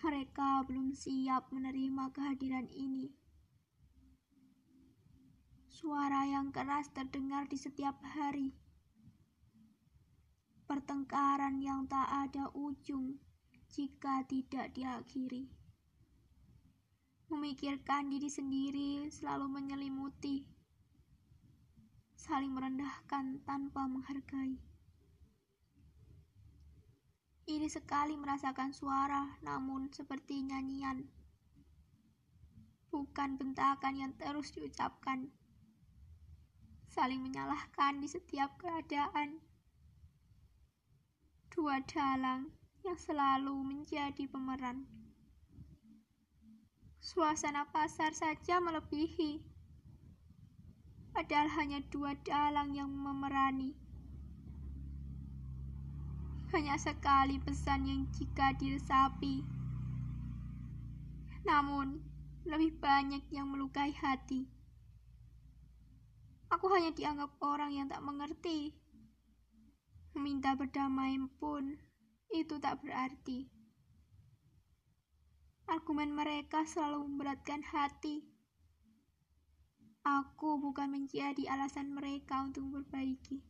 Mereka 0.00 0.64
belum 0.64 0.96
siap 0.96 1.52
menerima 1.52 2.08
kehadiran 2.08 2.64
ini. 2.72 3.12
Suara 5.68 6.24
yang 6.24 6.56
keras 6.56 6.88
terdengar 6.88 7.52
di 7.52 7.60
setiap 7.60 8.00
hari. 8.00 8.56
Pertengkaran 10.64 11.60
yang 11.60 11.84
tak 11.84 12.08
ada 12.08 12.48
ujung 12.56 13.20
jika 13.68 14.24
tidak 14.24 14.72
diakhiri. 14.72 15.52
Memikirkan 17.28 18.08
diri 18.08 18.32
sendiri 18.32 19.12
selalu 19.12 19.52
menyelimuti 19.52 20.49
saling 22.20 22.52
merendahkan 22.52 23.40
tanpa 23.48 23.88
menghargai. 23.88 24.60
Ini 27.48 27.64
sekali 27.72 28.12
merasakan 28.20 28.76
suara, 28.76 29.40
namun 29.40 29.88
seperti 29.88 30.44
nyanyian, 30.44 31.08
bukan 32.92 33.40
bentakan 33.40 33.96
yang 33.96 34.12
terus 34.20 34.52
diucapkan. 34.52 35.32
Saling 36.92 37.24
menyalahkan 37.24 38.04
di 38.04 38.06
setiap 38.06 38.52
keadaan. 38.60 39.40
Dua 41.50 41.80
dalang 41.88 42.52
yang 42.84 42.98
selalu 43.00 43.64
menjadi 43.64 44.28
pemeran. 44.28 44.84
Suasana 47.00 47.66
pasar 47.72 48.12
saja 48.14 48.60
melebihi 48.60 49.49
padahal 51.10 51.50
hanya 51.58 51.82
dua 51.90 52.14
dalang 52.22 52.74
yang 52.74 52.90
memerani. 52.90 53.74
Hanya 56.50 56.74
sekali 56.78 57.38
pesan 57.38 57.86
yang 57.86 58.02
jika 58.10 58.54
diresapi. 58.58 59.46
Namun, 61.46 62.02
lebih 62.46 62.78
banyak 62.82 63.22
yang 63.30 63.50
melukai 63.50 63.94
hati. 63.94 64.50
Aku 66.50 66.66
hanya 66.74 66.90
dianggap 66.90 67.30
orang 67.38 67.70
yang 67.70 67.86
tak 67.86 68.02
mengerti. 68.02 68.74
Meminta 70.18 70.58
berdamai 70.58 71.14
pun 71.38 71.78
itu 72.34 72.58
tak 72.58 72.82
berarti. 72.82 73.46
Argumen 75.70 76.10
mereka 76.10 76.66
selalu 76.66 77.06
memberatkan 77.06 77.62
hati. 77.62 78.29
Aku 80.00 80.56
bukan 80.56 80.88
menjadi 80.88 81.44
alasan 81.52 81.92
mereka 81.92 82.40
untuk 82.40 82.64
memperbaiki. 82.64 83.44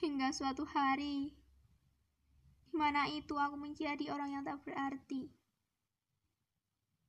Hingga 0.00 0.32
suatu 0.32 0.64
hari, 0.64 1.36
di 2.64 2.74
mana 2.74 3.04
itu 3.12 3.36
aku 3.36 3.60
menjadi 3.60 4.08
orang 4.08 4.32
yang 4.32 4.42
tak 4.48 4.64
berarti. 4.64 5.28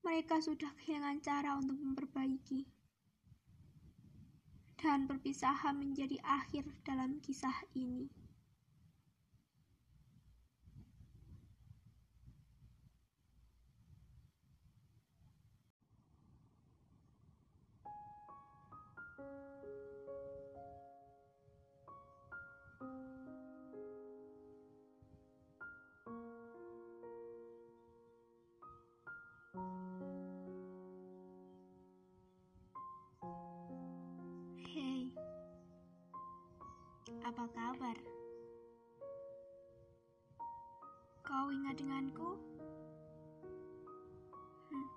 Mereka 0.03 0.43
sudah 0.43 0.76
kehilangan 0.76 1.24
cara 1.24 1.55
untuk 1.55 1.80
memperbaiki. 1.80 2.68
Dan 4.76 5.07
perpisahan 5.07 5.80
menjadi 5.80 6.20
akhir 6.22 6.68
dalam 6.84 7.24
kisah 7.24 7.63
ini. 7.74 8.24
Apa 37.26 37.49
kabar? 37.57 37.97
Kau 41.26 41.49
ingat 41.49 41.73
denganku? 41.82 42.38
Hmm. 44.69 44.88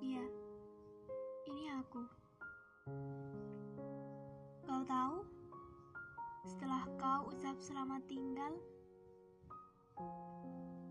Iya, 0.00 0.24
ini 1.52 1.68
aku. 1.84 2.00
Kau 4.64 4.80
tahu, 4.88 5.20
setelah 6.48 6.88
kau 6.96 7.28
ucap 7.28 7.60
selamat 7.60 8.00
tinggal, 8.08 8.56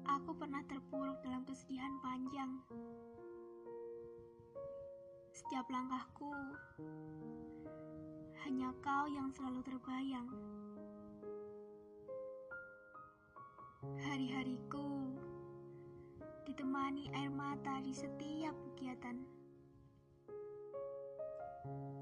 aku 0.06 0.38
pernah 0.38 0.62
terpuruk 0.70 1.18
dalam 1.26 1.42
kesedihan 1.50 1.98
panjang. 2.06 2.62
Setiap 5.34 5.66
langkahku 5.66 6.30
hanya 8.46 8.70
kau 8.86 9.10
yang 9.10 9.32
selalu 9.34 9.66
terbayang. 9.66 10.30
Hari-hariku 13.98 15.16
ditemani 16.46 17.10
air 17.18 17.34
mata 17.34 17.82
di 17.82 17.94
setiap 17.96 18.54
kegiatan. 18.62 19.18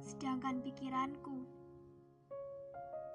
Sedangkan 0.04 0.60
pikiranku 0.60 1.46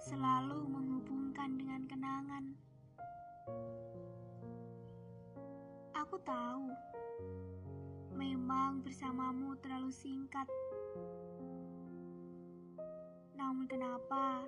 selalu 0.00 0.64
menghubungkan 0.66 1.60
dengan 1.60 1.82
kenangan. 1.84 2.44
Aku 5.92 6.16
tahu 6.24 6.66
memang 8.16 8.80
bersamamu 8.80 9.54
terlalu 9.60 9.92
singkat. 9.92 10.48
Namun 13.40 13.64
kenapa 13.64 14.44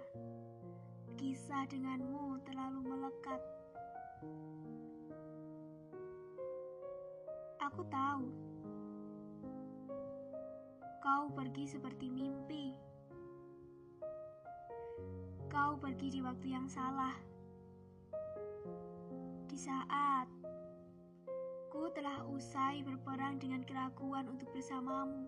kisah 1.16 1.64
denganmu 1.72 2.44
terlalu 2.44 2.92
melekat? 2.92 3.40
Aku 7.56 7.88
tahu 7.88 8.28
Kau 11.02 11.32
pergi 11.32 11.66
seperti 11.66 12.12
mimpi. 12.12 12.76
Kau 15.48 15.74
pergi 15.80 16.12
di 16.12 16.20
waktu 16.20 16.52
yang 16.52 16.68
salah. 16.68 17.16
Di 19.48 19.56
saat 19.56 20.28
ku 21.72 21.88
telah 21.96 22.22
usai 22.28 22.84
berperang 22.84 23.40
dengan 23.40 23.64
keraguan 23.64 24.28
untuk 24.28 24.52
bersamamu. 24.52 25.26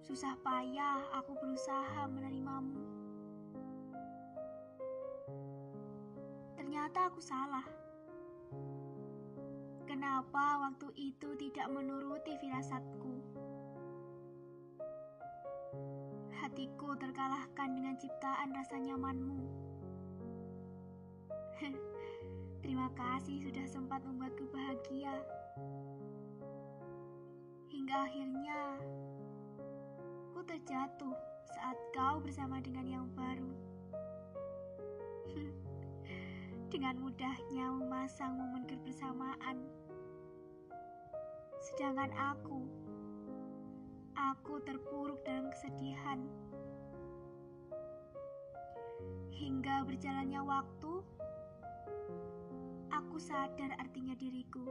Susah 0.00 0.32
payah 0.40 1.04
aku 1.12 1.36
berusaha 1.36 2.08
menerimamu. 2.08 2.80
Ternyata 6.56 7.12
aku 7.12 7.20
salah. 7.20 7.66
Kenapa 9.84 10.62
waktu 10.64 10.88
itu 10.96 11.36
tidak 11.36 11.68
menuruti 11.68 12.32
firasatku? 12.40 13.14
Hatiku 16.40 16.96
terkalahkan 16.96 17.68
dengan 17.76 18.00
ciptaan 18.00 18.56
rasa 18.56 18.80
nyamanmu. 18.80 19.40
Terima 22.64 22.88
kasih 22.96 23.44
sudah 23.44 23.66
sempat 23.68 24.00
membuatku 24.08 24.48
bahagia. 24.48 25.12
Hingga 27.68 27.96
akhirnya, 28.08 28.60
ku 30.40 30.48
terjatuh 30.48 31.12
saat 31.52 31.76
kau 31.92 32.16
bersama 32.16 32.64
dengan 32.64 32.88
yang 32.88 33.06
baru. 33.12 33.52
dengan 36.72 36.96
mudahnya 36.96 37.68
memasang 37.76 38.40
momen 38.40 38.64
kebersamaan 38.64 39.60
Sedangkan 41.60 42.08
aku, 42.16 42.56
aku 44.16 44.64
terpuruk 44.64 45.20
dalam 45.28 45.52
kesedihan. 45.52 46.24
Hingga 49.36 49.84
berjalannya 49.84 50.40
waktu, 50.40 51.04
aku 52.88 53.16
sadar 53.20 53.76
artinya 53.76 54.16
diriku. 54.16 54.64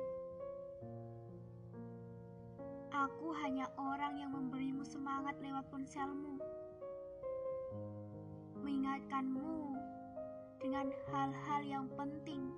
Aku 2.90 3.30
hanya 3.46 3.70
orang 3.78 4.18
yang 4.18 4.34
memberimu 4.34 4.82
semangat 4.82 5.38
lewat 5.38 5.62
ponselmu. 5.70 6.42
Mengingatkanmu 8.66 9.78
dengan 10.58 10.90
hal-hal 11.14 11.62
yang 11.64 11.86
penting 11.94 12.50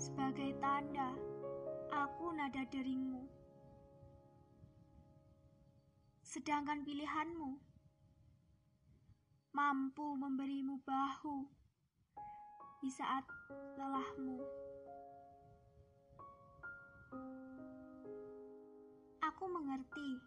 sebagai 0.00 0.56
tanda 0.58 1.14
aku 1.92 2.34
nada 2.34 2.64
deringmu. 2.72 3.22
Sedangkan 6.24 6.82
pilihanmu 6.82 7.60
mampu 9.54 10.18
memberimu 10.18 10.82
bahu 10.82 11.46
di 12.82 12.90
saat 12.90 13.22
lelahmu. 13.78 14.42
Aku 19.24 19.48
mengerti 19.48 20.20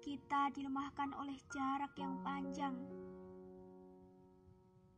kita 0.00 0.48
dilemahkan 0.56 1.12
oleh 1.20 1.36
jarak 1.52 1.92
yang 2.00 2.16
panjang 2.24 2.72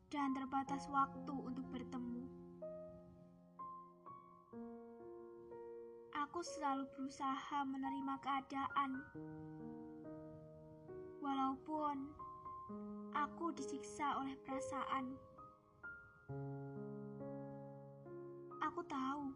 dan 0.06 0.30
terbatas 0.38 0.86
waktu 0.86 1.34
untuk 1.34 1.66
bertemu. 1.74 2.30
Aku 6.14 6.38
selalu 6.46 6.86
berusaha 6.94 7.58
menerima 7.66 8.14
keadaan, 8.22 8.90
walaupun 11.18 12.06
aku 13.18 13.50
disiksa 13.58 14.14
oleh 14.14 14.38
perasaan. 14.46 15.10
Aku 18.62 18.80
tahu 18.86 19.34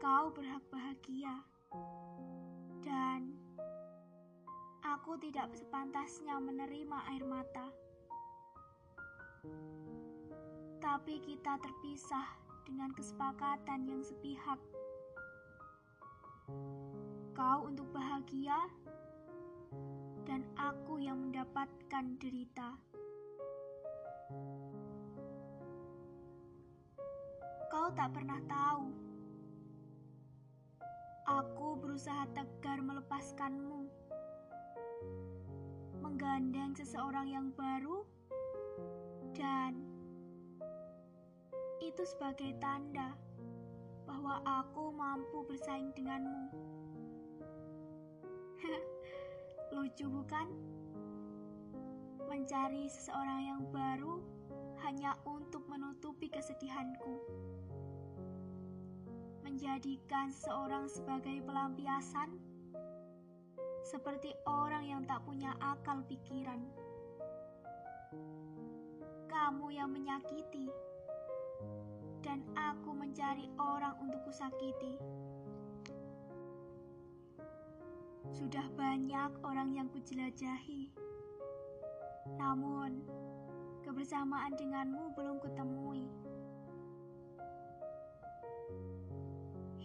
kau 0.00 0.32
berhak 0.32 0.64
bahagia, 0.72 1.44
dan 2.80 3.36
aku 4.80 5.20
tidak 5.20 5.52
sepantasnya 5.52 6.40
menerima 6.40 6.98
air 7.12 7.20
mata. 7.28 7.68
Tapi 10.80 11.20
kita 11.20 11.60
terpisah 11.60 12.32
dengan 12.64 12.88
kesepakatan 12.96 13.92
yang 13.92 14.00
sepihak. 14.00 14.56
Kau 17.36 17.68
untuk 17.68 17.84
bahagia, 17.92 18.56
dan 20.24 20.48
aku 20.56 20.96
yang 20.96 21.28
mendapatkan 21.28 22.16
derita. 22.16 22.72
Kau 27.68 27.92
tak 27.92 28.16
pernah 28.16 28.40
tahu. 28.48 29.09
Aku 31.30 31.78
berusaha 31.78 32.26
tegar 32.34 32.82
melepaskanmu, 32.82 33.86
menggandeng 36.02 36.74
seseorang 36.74 37.30
yang 37.30 37.54
baru, 37.54 38.02
dan 39.38 39.78
itu 41.78 42.02
sebagai 42.02 42.50
tanda 42.58 43.14
bahwa 44.10 44.42
aku 44.42 44.90
mampu 44.90 45.46
bersaing 45.46 45.94
denganmu. 45.94 46.50
Lucu 49.78 50.10
bukan? 50.10 50.50
Mencari 52.26 52.90
seseorang 52.90 53.40
yang 53.46 53.62
baru 53.70 54.18
hanya 54.82 55.14
untuk 55.22 55.62
menutupi 55.70 56.26
kesedihanku. 56.26 57.22
Menjadikan 59.60 60.32
seseorang 60.32 60.88
sebagai 60.88 61.44
pelampiasan 61.44 62.32
seperti 63.84 64.32
orang 64.48 64.88
yang 64.88 65.04
tak 65.04 65.20
punya 65.28 65.52
akal 65.60 66.00
pikiran. 66.08 66.64
Kamu 69.28 69.68
yang 69.68 69.92
menyakiti 69.92 70.64
dan 72.24 72.40
aku 72.56 72.96
mencari 72.96 73.52
orang 73.60 74.00
untuk 74.00 74.24
kusakiti. 74.24 74.96
Sudah 78.32 78.64
banyak 78.80 79.44
orang 79.44 79.76
yang 79.76 79.92
kujelajahi, 79.92 80.88
namun 82.40 83.04
kebersamaan 83.84 84.56
denganmu 84.56 85.12
belum 85.12 85.36
kutemui. 85.44 86.19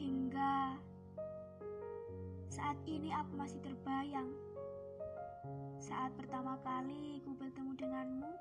Hingga 0.06 0.78
saat 2.54 2.78
ini 2.86 3.10
aku 3.10 3.34
masih 3.34 3.58
terbayang 3.66 4.30
saat 5.82 6.14
pertama 6.14 6.62
kali 6.62 7.18
ku 7.26 7.34
bertemu 7.34 7.74
denganmu 7.74 8.32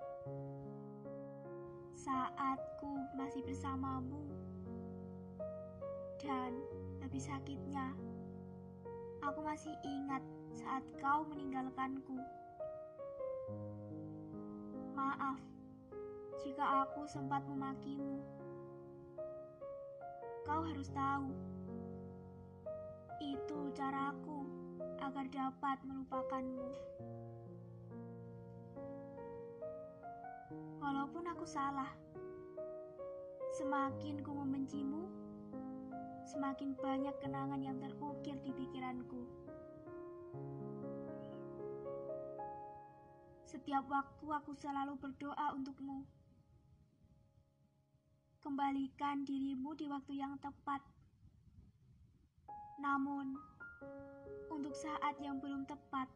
saat 2.05 2.61
ku 2.77 3.01
masih 3.17 3.41
bersamamu. 3.49 4.21
Dan 6.21 6.53
lebih 7.01 7.21
sakitnya, 7.21 7.97
aku 9.25 9.41
masih 9.41 9.73
ingat 9.81 10.21
saat 10.53 10.85
kau 11.01 11.25
meninggalkanku. 11.25 12.21
Maaf 14.93 15.41
jika 16.45 16.85
aku 16.85 17.09
sempat 17.09 17.41
memakimu. 17.49 18.21
Kau 20.45 20.61
harus 20.61 20.93
tahu, 20.93 21.33
itu 23.23 23.71
caraku 23.77 24.47
agar 25.03 25.27
dapat 25.31 25.79
melupakanmu. 25.85 26.69
Walaupun 30.81 31.25
aku 31.29 31.45
salah, 31.49 31.91
semakin 33.57 34.23
ku 34.23 34.33
membencimu, 34.33 35.05
semakin 36.29 36.77
banyak 36.79 37.15
kenangan 37.21 37.61
yang 37.61 37.77
terukir 37.81 38.37
di 38.43 38.51
pikiranku. 38.53 39.23
Setiap 43.49 43.87
waktu 43.89 44.27
aku 44.29 44.53
selalu 44.59 44.99
berdoa 45.01 45.57
untukmu. 45.57 46.05
Kembalikan 48.45 49.25
dirimu 49.25 49.73
di 49.73 49.89
waktu 49.89 50.21
yang 50.21 50.37
tepat. 50.37 50.94
Namun, 52.83 53.39
untuk 54.51 54.75
saat 54.75 55.19
yang 55.23 55.39
belum 55.43 55.67
tepat, 55.67 56.07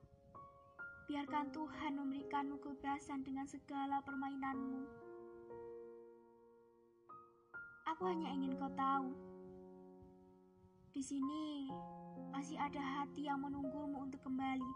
Biarkan 1.08 1.48
Tuhan 1.56 1.96
memberikanmu 1.96 2.60
kebebasan 2.60 3.24
dengan 3.24 3.48
segala 3.48 3.96
permainanmu. 4.04 4.84
Aku 7.88 8.02
hanya 8.04 8.28
ingin 8.36 8.52
kau 8.60 8.68
tahu, 8.76 9.16
Di 10.92 11.00
sini 11.00 11.72
masih 12.28 12.60
ada 12.60 12.76
hati 12.76 13.24
yang 13.24 13.40
menunggumu 13.40 14.04
untuk 14.04 14.20
kembali. 14.20 14.72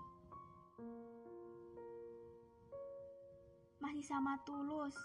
Masih 3.76 4.00
sama 4.00 4.40
tulus 4.48 4.96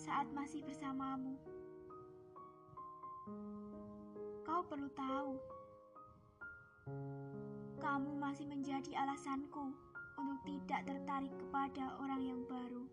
saat 0.00 0.24
masih 0.32 0.64
bersamamu. 0.64 1.36
Kau 4.48 4.64
perlu 4.64 4.88
tahu, 4.96 5.36
kamu 7.84 8.16
masih 8.18 8.48
menjadi 8.50 8.90
alasanku 8.96 9.70
untuk 10.18 10.40
tidak 10.48 10.82
tertarik 10.82 11.30
kepada 11.36 11.94
orang 12.02 12.22
yang 12.26 12.40
baru. 12.48 12.84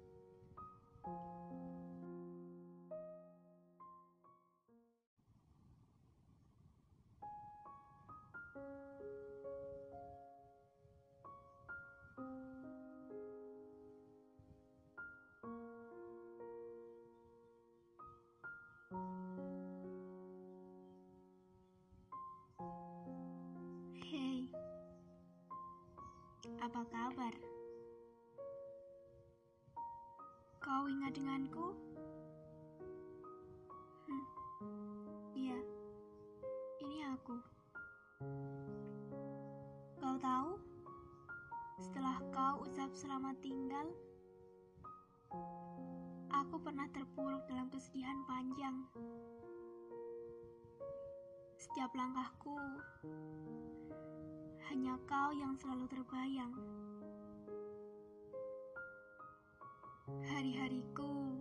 Apa 26.62 26.86
kabar? 26.93 27.34
Kau 30.62 30.86
ingat 30.86 31.18
denganku? 31.18 31.74
Hmm, 34.05 34.26
iya, 35.34 35.57
ini 36.86 37.01
aku. 37.18 37.34
Kau 39.97 40.16
tahu, 40.22 40.62
setelah 41.82 42.22
kau 42.30 42.62
ucap 42.62 42.93
selamat 42.93 43.41
tinggal, 43.41 43.89
aku 46.30 46.62
pernah 46.62 46.86
terpuruk 46.93 47.41
dalam 47.49 47.74
kesedihan 47.74 48.22
panjang. 48.30 48.86
Setiap 51.57 51.89
langkahku 51.97 52.53
hanya 54.72 54.95
kau 55.03 55.36
yang 55.36 55.51
selalu 55.59 55.84
terbayang. 55.91 56.55
Hari-hariku 60.32 61.36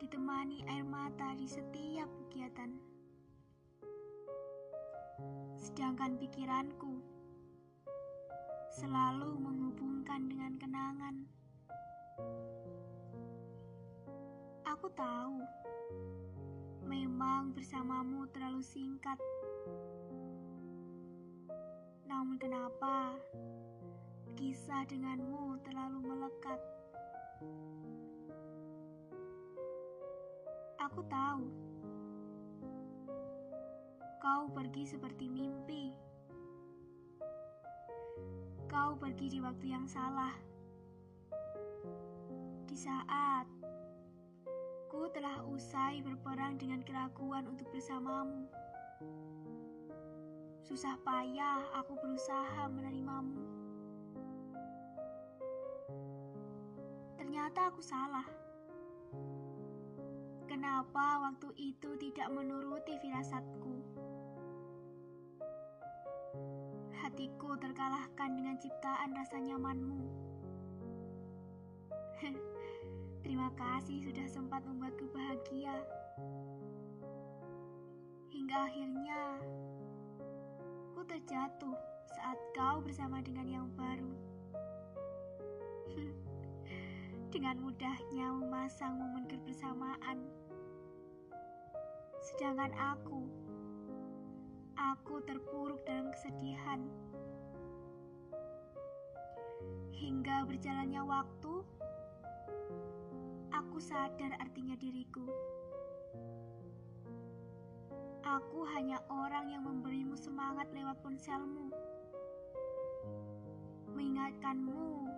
ditemani 0.00 0.64
air 0.64 0.80
mata 0.80 1.36
di 1.36 1.44
setiap 1.44 2.08
kegiatan. 2.24 2.72
Sedangkan 5.60 6.16
pikiranku 6.16 7.04
selalu 8.80 9.36
menghubungkan 9.36 10.24
dengan 10.24 10.56
kenangan. 10.56 11.28
Aku 14.64 14.88
tahu, 14.96 15.36
memang 16.88 17.52
bersamamu 17.52 18.24
terlalu 18.32 18.64
singkat. 18.64 19.20
Namun 22.10 22.42
kenapa 22.42 23.14
kisah 24.34 24.82
denganmu 24.90 25.62
terlalu 25.62 26.10
melekat? 26.10 26.58
Aku 30.82 31.06
tahu 31.06 31.46
kau 34.18 34.50
pergi 34.50 34.90
seperti 34.90 35.30
mimpi. 35.30 35.94
Kau 38.66 38.98
pergi 38.98 39.30
di 39.30 39.38
waktu 39.38 39.70
yang 39.70 39.86
salah. 39.86 40.34
Di 42.66 42.74
saat 42.74 43.46
ku 44.90 45.06
telah 45.14 45.46
usai 45.46 46.02
berperang 46.02 46.58
dengan 46.58 46.82
keraguan 46.82 47.46
untuk 47.46 47.70
bersamamu. 47.70 48.50
Susah 50.70 50.94
payah 51.02 51.66
aku 51.82 51.98
berusaha 51.98 52.70
menerimamu. 52.70 53.42
Ternyata 57.18 57.74
aku 57.74 57.82
salah. 57.82 58.22
Kenapa 60.46 61.26
waktu 61.26 61.50
itu 61.58 61.90
tidak 61.98 62.30
menuruti 62.30 62.94
firasatku? 63.02 63.82
Hatiku 67.02 67.58
terkalahkan 67.58 68.30
dengan 68.38 68.54
ciptaan 68.62 69.10
rasa 69.10 69.42
nyamanmu. 69.42 70.06
Terima 73.26 73.50
kasih 73.58 74.06
sudah 74.06 74.26
sempat 74.30 74.62
membuatku 74.62 75.10
bahagia. 75.10 75.74
Hingga 78.30 78.70
akhirnya 78.70 79.42
ku 81.00 81.08
terjatuh 81.08 81.80
saat 82.12 82.36
kau 82.52 82.84
bersama 82.84 83.24
dengan 83.24 83.48
yang 83.48 83.72
baru. 83.72 84.12
dengan 87.32 87.56
mudahnya 87.56 88.28
memasang 88.36 89.00
momen 89.00 89.24
kebersamaan. 89.24 90.20
Sedangkan 92.20 92.76
aku, 92.76 93.24
aku 94.76 95.24
terpuruk 95.24 95.80
dalam 95.88 96.12
kesedihan. 96.12 96.84
Hingga 99.96 100.44
berjalannya 100.52 101.00
waktu, 101.00 101.64
aku 103.56 103.80
sadar 103.80 104.36
artinya 104.36 104.76
diriku. 104.76 105.24
Aku 108.30 108.62
hanya 108.78 109.02
orang 109.10 109.50
yang 109.50 109.66
memberimu 109.66 110.14
semangat 110.14 110.70
lewat 110.70 110.94
ponselmu, 111.02 111.66
mengingatkanmu 113.90 115.10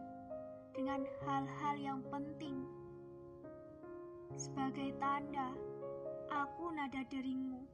dengan 0.72 1.04
hal-hal 1.20 1.76
yang 1.76 2.00
penting. 2.08 2.64
Sebagai 4.32 4.96
tanda, 4.96 5.52
aku 6.32 6.72
nada 6.72 7.04
deringmu. 7.12 7.68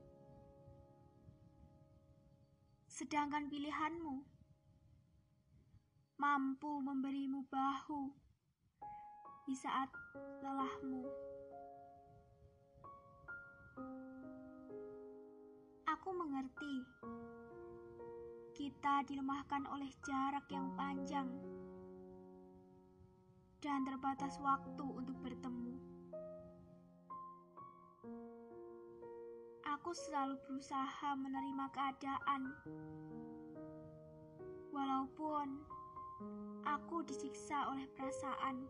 Sedangkan 2.91 3.47
pilihanmu 3.47 4.26
mampu 6.18 6.82
memberimu 6.82 7.47
bahu 7.47 8.11
di 9.47 9.55
saat 9.55 9.86
lelahmu. 10.43 11.07
Aku 15.89 16.12
mengerti 16.12 16.84
kita 18.53 19.09
dilemahkan 19.09 19.64
oleh 19.72 19.89
jarak 20.05 20.45
yang 20.53 20.68
panjang 20.76 21.24
dan 23.64 23.89
terbatas 23.89 24.36
waktu 24.45 24.84
untuk 24.84 25.16
bertemu. 25.24 25.80
Aku 29.64 29.97
selalu 29.97 30.36
berusaha 30.45 31.16
menerima 31.16 31.66
keadaan, 31.72 32.43
walaupun 34.68 35.57
aku 36.68 37.01
disiksa 37.09 37.64
oleh 37.72 37.89
perasaan. 37.97 38.68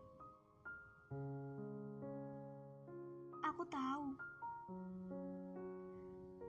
Aku 3.43 3.67
tahu 3.67 4.15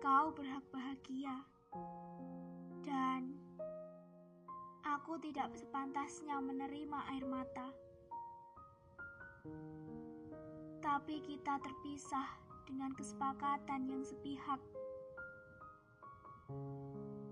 kau 0.00 0.32
berhak 0.32 0.64
bahagia, 0.72 1.44
dan 2.88 3.36
aku 4.80 5.20
tidak 5.20 5.52
sepantasnya 5.52 6.40
menerima 6.40 6.98
air 7.12 7.24
mata. 7.28 7.68
Tapi 10.80 11.20
kita 11.20 11.60
terpisah 11.60 12.32
dengan 12.64 12.96
kesepakatan 12.96 13.92
yang 13.92 14.00
sepihak. 14.00 14.60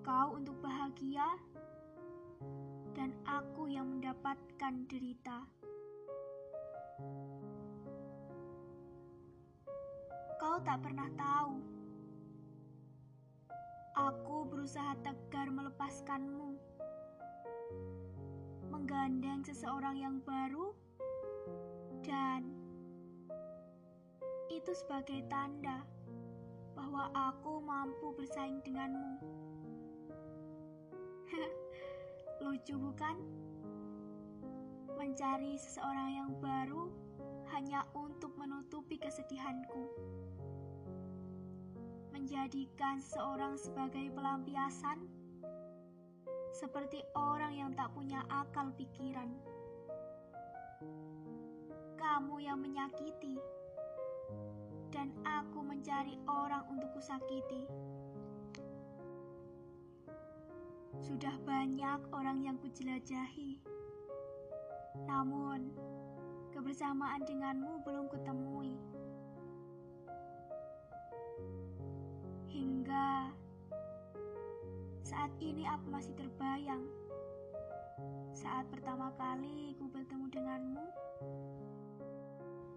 Kau 0.04 0.36
untuk 0.36 0.60
bahagia, 0.60 1.40
dan 2.92 3.16
aku 3.24 3.72
yang 3.72 3.96
mendapatkan 3.96 4.84
derita. 4.92 5.48
Kau 10.36 10.60
tak 10.60 10.84
pernah 10.84 11.08
tahu. 11.16 11.77
Aku 13.98 14.46
berusaha 14.46 14.94
tegar 15.02 15.50
melepaskanmu, 15.50 16.54
menggandeng 18.70 19.42
seseorang 19.42 19.98
yang 19.98 20.22
baru, 20.22 20.70
dan 22.06 22.46
itu 24.54 24.70
sebagai 24.70 25.26
tanda 25.26 25.82
bahwa 26.78 27.10
aku 27.10 27.58
mampu 27.58 28.14
bersaing 28.14 28.62
denganmu. 28.62 29.18
Lucu 32.46 32.78
bukan? 32.78 33.18
Mencari 34.94 35.58
seseorang 35.58 36.10
yang 36.14 36.30
baru 36.38 36.86
hanya 37.50 37.82
untuk 37.98 38.30
menutupi 38.38 38.94
kesedihanku. 38.94 39.90
Menjadikan 42.28 43.00
seseorang 43.00 43.56
sebagai 43.56 44.12
pelampiasan 44.12 45.00
seperti 46.52 47.00
orang 47.16 47.56
yang 47.56 47.72
tak 47.72 47.88
punya 47.96 48.20
akal 48.28 48.68
pikiran. 48.76 49.32
Kamu 51.96 52.36
yang 52.36 52.60
menyakiti, 52.60 53.40
dan 54.92 55.08
aku 55.24 55.64
mencari 55.64 56.20
orang 56.28 56.68
untuk 56.68 56.92
kusakiti. 57.00 57.64
Sudah 61.00 61.32
banyak 61.48 62.12
orang 62.12 62.44
yang 62.44 62.60
kujelajahi, 62.60 63.56
namun 65.08 65.72
kebersamaan 66.52 67.24
denganmu 67.24 67.80
belum 67.88 68.04
kutemui. 68.12 68.76
Saat 75.04 75.32
ini 75.44 75.68
aku 75.68 75.92
masih 75.92 76.16
terbayang 76.16 76.88
saat 78.38 78.70
pertama 78.70 79.10
kali 79.18 79.74
ku 79.76 79.90
bertemu 79.90 80.30
denganmu, 80.30 80.86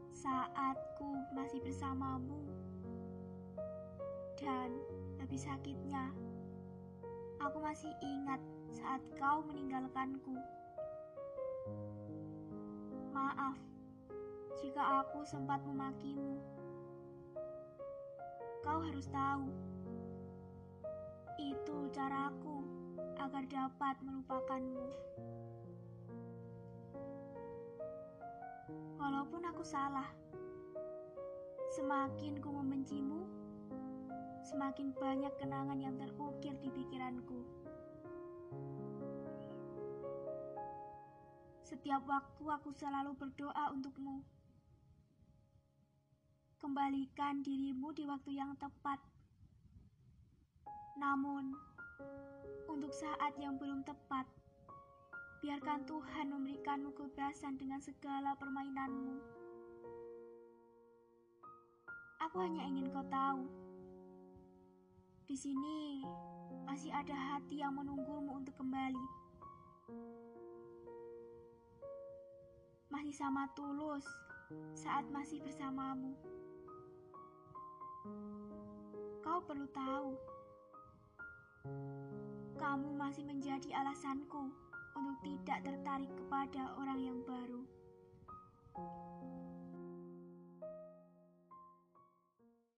saat 0.10 0.74
ku 0.98 1.06
masih 1.38 1.62
bersamamu, 1.62 2.42
dan 4.42 4.74
lebih 5.22 5.38
sakitnya, 5.38 6.10
aku 7.38 7.62
masih 7.62 7.94
ingat 8.02 8.42
saat 8.74 9.06
kau 9.22 9.46
meninggalkanku. 9.46 10.34
Maaf 13.14 13.62
jika 14.66 15.06
aku 15.06 15.22
sempat 15.30 15.62
memakimu. 15.62 16.42
Kau 18.66 18.82
harus 18.82 19.06
tahu 19.14 19.46
itu 21.42 21.90
caraku 21.90 22.62
agar 23.18 23.42
dapat 23.50 23.98
melupakanmu. 24.06 24.86
Walaupun 29.02 29.42
aku 29.50 29.66
salah, 29.66 30.06
semakin 31.74 32.38
ku 32.38 32.54
membencimu, 32.54 33.26
semakin 34.46 34.94
banyak 34.94 35.34
kenangan 35.42 35.82
yang 35.82 35.98
terukir 35.98 36.54
di 36.62 36.70
pikiranku. 36.70 37.42
Setiap 41.66 42.06
waktu 42.06 42.46
aku 42.46 42.70
selalu 42.78 43.18
berdoa 43.18 43.74
untukmu. 43.74 44.22
Kembalikan 46.62 47.42
dirimu 47.42 47.90
di 47.98 48.06
waktu 48.06 48.38
yang 48.38 48.54
tepat 48.62 49.02
namun, 51.00 51.56
untuk 52.68 52.92
saat 52.92 53.36
yang 53.40 53.56
belum 53.56 53.84
tepat, 53.88 54.28
biarkan 55.40 55.88
Tuhan 55.88 56.32
memberikanmu 56.32 56.92
kebebasan 56.94 57.56
dengan 57.56 57.80
segala 57.80 58.36
permainanmu. 58.38 59.16
Aku 62.30 62.38
hanya 62.38 62.64
ingin 62.70 62.94
kau 62.94 63.04
tahu, 63.10 63.50
di 65.32 65.40
sini 65.40 66.04
masih 66.68 66.92
ada 66.92 67.16
hati 67.16 67.64
yang 67.64 67.72
menunggumu 67.72 68.36
untuk 68.36 68.52
kembali. 68.60 69.06
Masih 72.92 73.16
sama 73.16 73.48
tulus 73.56 74.04
saat 74.76 75.08
masih 75.10 75.40
bersamamu. 75.40 76.12
Kau 79.24 79.40
perlu 79.48 79.66
tahu 79.72 80.20
kamu 82.62 82.94
masih 82.96 83.26
menjadi 83.26 83.74
alasanku 83.74 84.50
untuk 84.98 85.18
tidak 85.26 85.60
tertarik 85.66 86.10
kepada 86.14 86.74
orang 86.78 87.00
yang 87.02 87.20
baru. 87.26 87.62